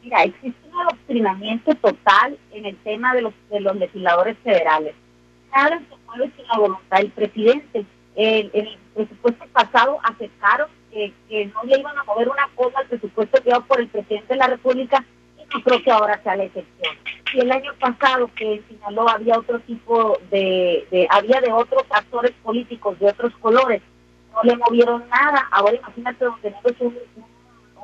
Mira, 0.03 0.25
existe 0.25 0.59
un 0.71 0.79
adoctrinamiento 0.79 1.74
total 1.74 2.38
en 2.51 2.67
el 2.67 2.75
tema 2.83 3.15
de 3.15 3.24
los, 3.24 3.33
de 3.50 3.62
los 3.62 3.75
legisladores 3.75 4.38
federales. 4.43 4.93
Se 5.55 5.95
mueve 6.05 6.31
sin 6.38 6.45
la 6.45 6.59
voluntad 6.59 6.97
del 7.00 7.09
presidente. 7.09 7.83
En 8.15 8.51
el 8.53 8.77
presupuesto 8.93 9.43
pasado 9.51 9.97
aceptaron 10.03 10.67
que, 10.91 11.12
que 11.27 11.47
no 11.47 11.63
le 11.63 11.79
iban 11.79 11.97
a 11.97 12.03
mover 12.03 12.29
una 12.29 12.47
cosa 12.53 12.77
al 12.77 12.85
presupuesto 12.89 13.41
creado 13.41 13.65
por 13.65 13.81
el 13.81 13.88
presidente 13.88 14.35
de 14.35 14.39
la 14.39 14.47
República 14.47 15.03
y 15.57 15.62
creo 15.62 15.83
que 15.83 15.91
ahora 15.91 16.21
sea 16.24 16.35
la 16.35 16.45
excepción. 16.45 16.95
Y 17.33 17.39
el 17.39 17.51
año 17.51 17.71
pasado 17.79 18.29
que 18.35 18.62
Sinaloa 18.67 19.13
había 19.13 19.38
otro 19.38 19.59
tipo 19.59 20.17
de, 20.31 20.88
de, 20.91 21.07
había 21.09 21.41
de 21.41 21.51
otros 21.51 21.83
actores 21.89 22.31
políticos 22.43 23.00
de 23.00 23.07
otros 23.07 23.33
colores, 23.38 23.81
no 24.33 24.43
le 24.43 24.55
movieron 24.57 25.07
nada. 25.09 25.47
Ahora 25.51 25.75
imagínate 25.75 26.25
donde 26.25 26.51
tenemos 26.51 26.93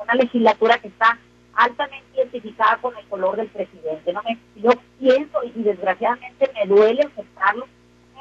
una 0.00 0.14
legislatura 0.14 0.78
que 0.78 0.88
está 0.88 1.18
altamente 1.54 2.06
identificada 2.16 2.78
con 2.78 2.96
el 2.96 3.04
color 3.06 3.36
del 3.36 3.48
presidente. 3.48 4.12
No 4.12 4.22
me, 4.22 4.38
yo 4.56 4.70
pienso 4.98 5.42
y 5.44 5.62
desgraciadamente 5.62 6.50
me 6.54 6.66
duele 6.66 7.02
aceptarlo 7.02 7.66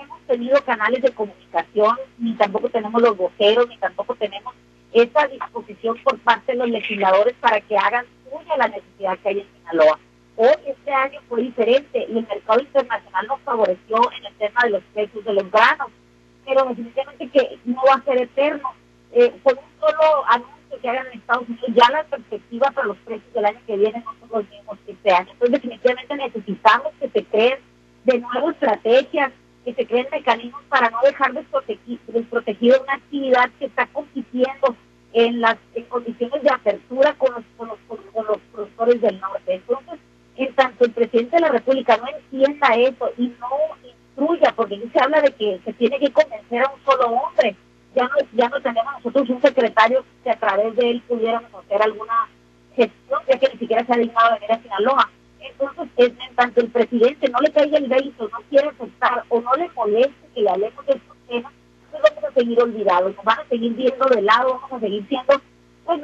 hemos 0.03 0.22
tenido 0.22 0.63
canales 0.63 1.01
de 1.01 1.12
comunicación, 1.12 1.98
ni 2.17 2.34
tampoco 2.36 2.70
tenemos 2.70 3.01
los 3.01 3.15
voceros, 3.17 3.67
ni 3.67 3.77
tampoco 3.77 4.15
tenemos 4.15 4.53
esa 4.93 5.27
disposición 5.27 5.98
por 6.03 6.17
parte 6.19 6.51
de 6.51 6.57
los 6.57 6.69
legisladores 6.69 7.36
para 7.39 7.62
que 7.62 7.77
hagan 7.77 8.05
suya 8.24 8.57
la 8.57 8.67
necesidad 8.67 9.17
que 9.19 9.29
hay 9.29 9.39
en 9.39 9.48
Sinaloa. 9.57 10.00
Hoy 10.36 10.55
este 10.65 10.93
año 10.93 11.19
fue 11.27 11.41
diferente 11.41 12.00
y 12.10 12.17
el 12.17 12.27
mercado 12.27 12.60
internacional 12.60 13.27
nos 13.27 13.39
favoreció 13.41 13.98
en 14.17 14.25
el 14.25 14.33
tema 14.36 14.62
de 14.63 14.69
los 14.71 14.83
precios 14.93 15.24
de 15.24 15.33
los 15.33 15.51
granos, 15.51 15.89
pero 16.45 16.65
definitivamente 16.65 17.29
que 17.29 17.60
no 17.65 17.81
va 17.88 17.95
a 17.95 18.03
ser 18.03 18.21
eterno. 18.21 18.74
Eh, 19.13 19.29
por 19.43 19.53
un 19.53 19.79
solo 19.79 20.24
anuncio 20.29 20.79
que 20.81 20.89
hagan 20.89 21.05
en 21.07 21.19
Estados 21.19 21.48
Unidos, 21.48 21.69
ya 21.75 21.89
la 21.91 22.03
perspectiva 22.05 22.71
para 22.71 22.88
los 22.88 22.98
precios 23.00 23.33
del 23.33 23.45
año 23.45 23.60
que 23.67 23.75
viene 23.75 24.01
no 24.05 24.15
son 24.21 24.29
los 24.31 24.50
mismos 24.50 24.77
que 24.86 24.93
este 24.93 25.12
año. 25.12 25.31
Entonces 25.33 25.62
definitivamente 25.62 26.15
necesitamos 26.15 26.93
que 27.00 27.10
se 27.10 27.24
creen 27.25 27.60
de 28.05 28.19
nuevo 28.19 28.51
estrategias, 28.51 29.31
que 29.63 29.74
se 29.74 29.86
creen 29.86 30.08
mecanismos 30.12 30.62
para 30.70 30.89
no 30.89 31.00
dejar 31.03 31.34
desprotegida 31.34 32.82
una 32.82 32.94
actividad 32.94 33.50
que 33.60 33.65
está 33.65 33.86
compitiendo 33.88 34.75
en 35.13 35.41
las 35.41 35.58
condiciones 35.89 36.41
de 36.41 36.50
apertura 36.50 37.13
con 37.18 37.34
los, 37.34 37.44
con 37.58 37.68
los, 37.68 37.77
con, 37.88 38.25
los 38.25 38.38
productores 38.51 39.01
del 39.01 39.20
norte. 39.20 39.56
Entonces, 39.56 40.00
en 40.38 40.54
tanto 40.56 40.86
el 40.86 40.91
presidente 40.91 41.36
de 41.36 41.41
la 41.41 41.50
República 41.50 41.97
no 41.97 42.08
entienda 42.08 42.76
eso 42.76 43.12
y 43.17 43.28
no 43.39 43.50
instruya, 43.84 44.54
porque 44.56 44.82
se 44.91 45.00
habla 45.00 45.21
de 45.21 45.32
que 45.34 45.60
se 45.63 45.74
tiene 45.74 46.00
que 46.00 46.12
convencer 46.12 46.63
a 46.63 46.71
un 46.71 46.84
solo 46.86 47.08
hombre, 47.10 47.56
ya 47.95 48.04
no, 48.04 48.15
ya 48.34 48.50
no 48.50 48.62
tenemos 48.62 48.93
nosotros 48.93 49.30
un 49.30 49.41
secretario 49.41 50.06
que 50.24 50.32
a 50.32 50.39
través 50.39 50.76
de 50.76 50.91
él 50.91 51.04
pudiéramos 51.08 51.54
hacer 51.54 51.82
alguna 51.82 52.30
gestión, 52.76 53.19
ya 53.28 53.38
que 53.38 53.50
ni 53.50 53.60
siquiera 53.60 53.86
se 53.86 53.93
ha 53.93 53.97
dignado 53.97 54.34
venir 54.36 54.52
a 54.52 54.62
Sinaloa. 54.62 55.10
Entonces, 55.41 55.89
en 55.97 56.36
tanto 56.36 56.62
el 56.62 56.69
presidente 56.69 57.30
no 57.30 57.39
le 57.39 57.51
caiga 57.51 57.77
el 57.77 57.88
veto, 57.88 58.30
no 58.30 58.39
quiere 58.49 58.69
aceptar 58.69 59.23
o 59.30 59.41
no 59.41 59.54
le 59.56 59.69
moleste 59.69 60.13
que 60.34 60.41
le 60.41 60.49
hablemos 60.49 60.86
de 60.86 60.93
estos 60.93 61.17
temas, 61.27 61.51
pues 61.89 62.04
vamos 62.04 62.23
a 62.23 62.34
seguir 62.34 62.62
olvidados, 62.62 63.15
nos 63.15 63.25
van 63.25 63.39
a 63.39 63.49
seguir 63.49 63.73
viendo 63.73 64.06
de 64.06 64.21
lado, 64.21 64.60
vamos 64.62 64.73
a 64.73 64.80
seguir 64.80 65.08
siendo 65.08 65.41
pues 65.86 65.99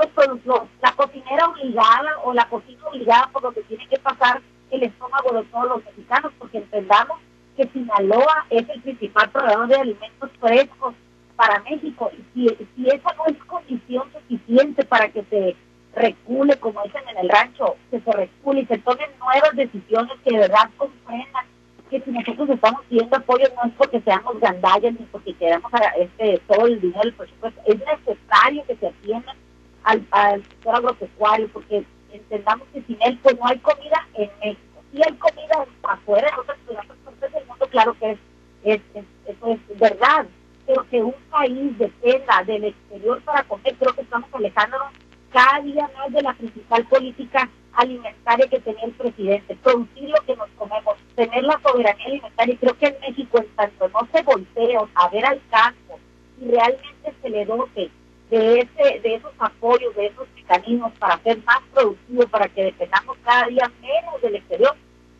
los, 0.45 0.61
la 0.81 0.91
cocinera 0.93 1.47
obligada 1.47 2.19
o 2.23 2.33
la 2.33 2.49
cocina 2.49 2.81
obligada 2.87 3.29
por 3.31 3.43
lo 3.43 3.51
que 3.53 3.61
tiene 3.63 3.87
que 3.87 3.99
pasar 3.99 4.41
el 4.71 4.83
estómago 4.83 5.31
de 5.33 5.43
todos 5.45 5.69
los 5.69 5.85
mexicanos, 5.85 6.31
porque 6.39 6.57
entendamos 6.57 7.19
que 7.55 7.67
Sinaloa 7.69 8.45
es 8.49 8.67
el 8.69 8.81
principal 8.81 9.29
proveedor 9.29 9.67
de 9.67 9.75
alimentos 9.75 10.29
frescos 10.39 10.93
para 11.35 11.59
México. 11.61 12.11
Y 12.35 12.49
si, 12.49 12.67
si 12.75 12.87
esa 12.87 13.13
no 13.13 13.25
es 13.27 13.37
condición 13.45 14.03
suficiente 14.11 14.83
para 14.85 15.09
que 15.09 15.23
se 15.29 15.55
recule, 15.97 16.55
como 16.57 16.83
dicen 16.83 17.01
en 17.09 17.17
el 17.17 17.29
rancho, 17.29 17.75
que 17.91 17.99
se 17.99 18.11
recule 18.11 18.61
y 18.61 18.65
se 18.65 18.77
tomen 18.79 19.09
nuevas 19.19 19.55
decisiones 19.55 20.13
que 20.23 20.31
de 20.31 20.39
verdad 20.39 20.69
comprendan 20.77 21.45
que 21.89 22.01
si 22.01 22.11
nosotros 22.11 22.49
estamos 22.49 22.81
pidiendo 22.89 23.15
apoyo 23.15 23.45
no 23.55 23.69
es 23.69 23.73
porque 23.77 24.01
seamos 24.01 24.39
gandallas 24.39 24.93
ni 24.99 25.05
porque 25.05 25.33
queramos 25.35 25.71
este, 25.97 26.39
todo 26.47 26.67
el 26.67 26.81
dinero 26.81 27.01
del 27.01 27.13
presupuesto, 27.13 27.61
es 27.65 27.77
necesario 27.79 28.65
que 28.65 28.75
se 28.75 28.87
atiendan 28.87 29.35
al, 29.83 30.43
sector 30.43 30.75
agropecuario 30.75 31.47
porque 31.49 31.85
entendamos 32.11 32.67
que 32.73 32.81
sin 32.83 32.97
él 33.01 33.17
pues 33.23 33.37
no 33.39 33.47
hay 33.47 33.57
comida 33.59 34.05
en 34.15 34.29
México. 34.39 34.83
Si 34.91 35.01
hay 35.01 35.13
comida 35.13 35.65
afuera, 35.83 36.27
en 36.27 36.39
otras, 36.39 36.57
partes 37.05 37.33
del 37.33 37.45
mundo, 37.45 37.67
claro 37.69 37.95
que 37.99 38.11
es, 38.11 38.81
es, 38.93 39.05
eso 39.25 39.47
es 39.47 39.79
verdad, 39.79 40.25
pero 40.65 40.87
que 40.89 41.01
un 41.01 41.15
país 41.29 41.77
dependa 41.77 42.43
del 42.43 42.65
exterior 42.65 43.21
para 43.21 43.43
comer, 43.43 43.75
creo 43.79 43.93
que 43.93 44.01
estamos 44.01 44.29
alejándonos 44.33 44.91
cada 45.31 45.61
día 45.61 45.89
más 45.97 46.11
de 46.11 46.21
la 46.21 46.33
principal 46.33 46.85
política 46.87 47.49
alimentaria 47.73 48.47
que 48.47 48.59
tenía 48.59 48.85
el 48.85 48.91
presidente, 48.91 49.55
producir 49.61 50.09
lo 50.09 50.19
que 50.25 50.35
nos 50.35 50.49
comemos, 50.57 50.97
tener 51.15 51.43
la 51.43 51.59
soberanía 51.61 52.05
alimentaria. 52.05 52.53
Y 52.53 52.57
creo 52.57 52.77
que 52.77 52.87
en 52.87 52.99
México, 53.01 53.37
en 53.37 53.47
tanto 53.55 53.87
no 53.89 54.07
se 54.11 54.23
voltee 54.23 54.77
a 54.95 55.09
ver 55.09 55.25
al 55.25 55.41
campo 55.49 55.99
y 56.41 56.49
realmente 56.49 57.13
se 57.21 57.29
le 57.29 57.45
dote 57.45 57.91
de, 58.31 58.59
ese, 58.59 58.99
de 58.99 59.15
esos 59.15 59.31
apoyos, 59.39 59.95
de 59.95 60.07
esos 60.07 60.27
mecanismos 60.35 60.91
para 60.99 61.19
ser 61.19 61.37
más 61.43 61.59
productivos, 61.73 62.25
para 62.25 62.49
que 62.49 62.63
dependamos 62.63 63.15
cada 63.23 63.47
día 63.47 63.71
menos 63.79 64.21
del 64.21 64.35
exterior, 64.35 64.75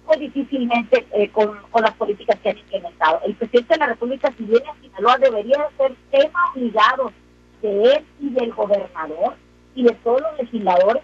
pues 0.05 0.19
difícilmente 0.19 1.05
eh, 1.13 1.29
con, 1.29 1.59
con, 1.69 1.83
las 1.83 1.93
políticas 1.93 2.39
que 2.41 2.49
han 2.49 2.57
implementado. 2.57 3.21
El 3.25 3.35
presidente 3.35 3.75
de 3.75 3.79
la 3.79 3.87
República, 3.87 4.33
si 4.35 4.43
viene 4.43 4.67
a 4.67 4.81
Sinaloa, 4.81 5.17
debería 5.19 5.69
ser 5.77 5.95
tema 6.11 6.39
obligado 6.53 7.11
de 7.61 7.83
él 7.83 8.05
y 8.19 8.29
del 8.31 8.53
gobernador 8.53 9.35
y 9.77 9.83
de 9.83 9.91
todos 10.03 10.19
los 10.21 10.37
legisladores 10.39 11.03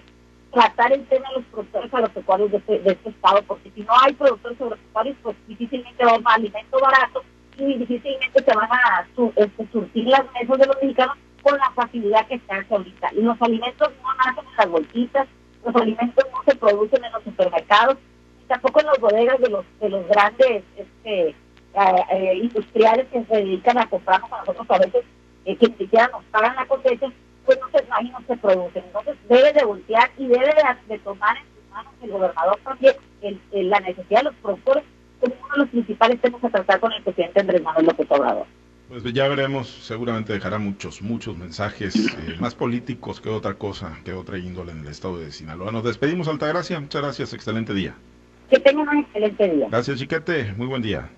tratar 0.52 0.92
el 0.92 1.06
tema 1.06 1.30
de 1.30 1.36
los 1.36 1.46
productores 1.46 1.94
agropecuarios 1.94 2.52
de 2.52 2.58
este, 2.58 2.80
de 2.80 2.92
este 2.92 3.10
estado, 3.10 3.42
porque 3.44 3.72
si 3.76 3.82
no 3.82 3.94
hay 4.02 4.14
productores 4.14 4.60
agropecuarios, 4.60 5.16
pues 5.22 5.36
difícilmente 5.48 6.04
va 6.04 6.12
a 6.12 6.14
haber 6.16 6.28
alimento 6.28 6.80
barato 6.80 7.24
y 7.58 7.78
difícilmente 7.78 8.44
se 8.44 8.56
van 8.56 8.70
a 8.72 9.08
este, 9.36 9.68
surtir 9.72 10.08
las 10.08 10.24
mesas 10.34 10.58
de 10.58 10.66
los 10.66 10.76
mexicanos 10.82 11.18
con 11.44 11.56
la 11.58 11.70
facilidad 11.72 12.28
que 12.28 12.40
se 12.40 12.52
hace 12.52 12.74
ahorita. 12.74 13.14
Y 13.14 13.22
los 13.22 13.40
alimentos 13.42 13.90
no 14.02 14.10
nacen 14.16 14.50
en 14.50 14.58
las 14.58 14.70
bolsitas, 14.70 15.28
los 15.64 15.76
alimentos 15.76 16.26
no 16.32 16.44
se 16.44 16.56
producen 16.56 17.04
en 17.04 17.12
los 17.12 17.24
supermercados, 17.24 17.98
y 18.44 18.48
tampoco 18.48 18.80
en 18.80 18.86
las 18.88 19.00
bodegas 19.00 19.40
de 19.40 19.50
los 19.50 19.66
de 19.80 19.90
los 19.90 20.08
grandes 20.08 20.64
este, 20.76 21.30
eh, 21.30 21.36
eh, 22.12 22.40
industriales 22.42 23.08
que 23.12 23.24
se 23.24 23.36
dedican 23.36 23.78
a 23.78 23.88
comprarnos 23.88 24.32
a 24.32 24.40
nosotros 24.40 24.66
a 24.70 24.80
veces, 24.80 25.06
eh, 25.46 25.56
que 25.58 25.68
ni 25.68 25.76
siquiera 25.76 26.08
nos 26.08 26.24
pagan 26.26 26.56
la 26.56 26.66
cosecha, 26.66 27.12
producen. 28.44 28.84
Entonces 28.86 29.16
debe 29.30 29.54
de 29.54 29.64
voltear 29.64 30.12
y 30.18 30.28
debe 30.28 30.54
de, 30.88 31.00
tomar 31.00 31.38
en 31.38 31.44
sus 31.44 31.72
manos 31.72 31.94
el 32.04 32.12
gobernador 32.12 32.60
también 32.64 32.96
el, 33.22 33.70
la 33.70 33.80
necesidad 33.80 34.20
de 34.20 34.26
los 34.26 34.36
productores 34.36 34.84
como 35.20 35.34
uno 35.36 35.54
de 35.54 35.60
los 35.60 35.70
principales 35.70 36.22
temas 36.22 36.44
a 36.44 36.50
tratar 36.50 36.80
con 36.82 36.92
el 36.92 37.02
presidente 37.02 37.40
Andrés 37.40 37.64
Manuel 37.64 37.86
López 37.86 38.08
Obrador. 38.10 38.46
Pues 38.90 39.04
ya 39.14 39.28
veremos, 39.28 39.70
seguramente 39.70 40.34
dejará 40.34 40.60
muchos, 40.60 41.02
muchos 41.02 41.38
mensajes 41.38 41.96
eh, 41.96 42.36
más 42.40 42.54
políticos 42.54 43.22
que 43.22 43.30
otra 43.30 43.54
cosa, 43.56 43.98
que 44.04 44.14
otra 44.14 44.38
índole 44.38 44.74
en 44.74 44.82
el 44.82 44.88
estado 44.88 45.18
de 45.18 45.32
Sinaloa. 45.32 45.72
Nos 45.72 45.86
despedimos, 45.86 46.28
Altagracia. 46.28 46.80
Muchas 46.80 47.02
gracias, 47.02 47.34
excelente 47.34 47.74
día. 47.74 47.96
Que 48.50 48.60
tengan 48.60 48.90
un 48.90 49.00
excelente 49.00 49.50
día. 49.50 49.68
Gracias, 49.72 49.98
Chiquete. 49.98 50.54
Muy 50.58 50.68
buen 50.68 50.82
día. 50.82 51.10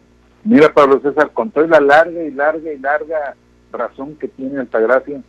Mira, 0.44 0.72
Pablo 0.72 1.02
César, 1.02 1.32
con 1.32 1.50
toda 1.50 1.68
la 1.68 1.80
larga 1.82 2.24
y 2.24 2.32
larga 2.32 2.72
y 2.72 2.78
larga 2.78 3.36
razón 3.74 4.16
que 4.16 4.28
tiene 4.28 4.60
Altagracia, 4.60 5.22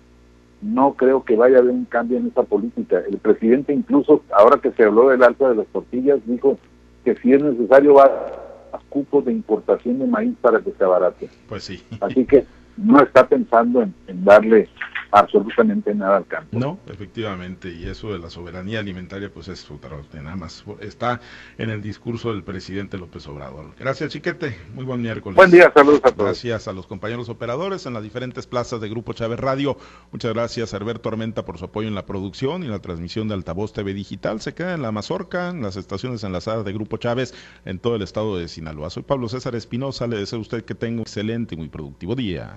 no 0.63 0.95
creo 0.95 1.25
que 1.25 1.37
vaya 1.37 1.59
a 1.59 1.61
haber 1.61 1.73
un 1.73 1.85
cambio 1.85 2.19
en 2.19 2.29
esa 2.29 2.43
política. 2.43 3.03
El 3.09 3.19
presidente 3.19 3.73
incluso, 3.73 4.23
ahora 4.33 4.61
que 4.61 4.73
se 4.73 4.85
habló 4.85 5.09
del 5.09 5.23
alza 5.23 5.51
de 5.51 5.57
las 5.57 5.67
tortillas, 5.69 6.19
dijo 6.27 6.59
que 7.05 7.15
si 7.17 7.33
es 7.33 7.43
necesario 7.43 7.95
va 7.95 8.45
cupos 8.89 9.25
de 9.25 9.33
importación 9.33 9.99
de 9.99 10.07
maíz 10.07 10.35
para 10.41 10.61
que 10.61 10.73
se 10.73 10.85
abarate. 10.85 11.29
Pues 11.49 11.65
sí. 11.65 11.83
Así 12.01 12.25
que 12.25 12.45
no 12.77 13.01
está 13.01 13.27
pensando 13.27 13.83
en, 13.83 13.95
darle 14.25 14.69
absolutamente 15.11 15.95
nada 15.95 16.19
al 16.19 16.27
campo. 16.27 16.59
No, 16.59 16.79
efectivamente, 16.87 17.73
y 17.73 17.87
eso 17.87 18.13
de 18.13 18.19
la 18.19 18.31
soberanía 18.31 18.81
alimentaria, 18.81 19.31
pues 19.33 19.49
es 19.49 19.71
otra, 19.71 19.97
nada 20.15 20.37
más 20.37 20.65
está 20.81 21.21
en 21.59 21.71
el 21.71 21.83
discurso 21.83 22.33
del 22.33 22.43
presidente 22.43 22.99
López 22.99 23.27
Obrador. 23.29 23.75
Gracias, 23.79 24.13
Chiquete, 24.13 24.57
muy 24.75 24.85
buen 24.85 25.03
miércoles. 25.03 25.37
Buen 25.37 25.51
día, 25.51 25.73
saludos 25.75 26.01
a 26.05 26.11
todos. 26.13 26.25
Gracias 26.27 26.69
a 26.69 26.73
los 26.73 26.87
compañeros 26.87 27.29
operadores 27.29 27.87
en 27.87 27.95
las 27.95 28.03
diferentes 28.03 28.47
plazas 28.47 28.81
de 28.81 28.89
Grupo 28.89 29.13
Chávez 29.13 29.41
Radio. 29.41 29.77
Muchas 30.13 30.33
gracias 30.33 30.75
Alberto 30.75 31.09
Armenta 31.09 31.45
por 31.45 31.59
su 31.59 31.65
apoyo 31.67 31.89
en 31.89 31.95
la 31.95 32.07
producción 32.07 32.63
y 32.63 32.69
la 32.69 32.81
transmisión 32.81 33.29
de 33.29 33.35
Altavoz 33.35 33.73
TV 33.73 33.95
Digital. 33.95 34.41
Se 34.41 34.55
queda 34.55 34.75
en 34.75 34.83
la 34.83 34.93
Mazorca, 34.93 35.51
en 35.51 35.63
las 35.63 35.77
estaciones 35.77 36.25
enlazadas 36.25 36.65
de 36.65 36.73
Grupo 36.73 36.97
Chávez 36.97 37.35
en 37.65 37.79
todo 37.79 37.97
el 37.97 38.03
estado 38.03 38.37
de 38.37 38.49
Sinaloa. 38.49 38.91
Soy 38.91 39.03
Pablo 39.03 39.29
César 39.29 39.55
Espinosa, 39.55 40.07
le 40.07 40.17
deseo 40.17 40.39
a 40.39 40.43
usted 40.43 40.65
que 40.65 40.75
tenga 40.75 40.97
un 40.97 41.01
excelente 41.03 41.55
y 41.55 41.59
muy 41.59 41.69
productivo 41.69 42.15
día. 42.15 42.55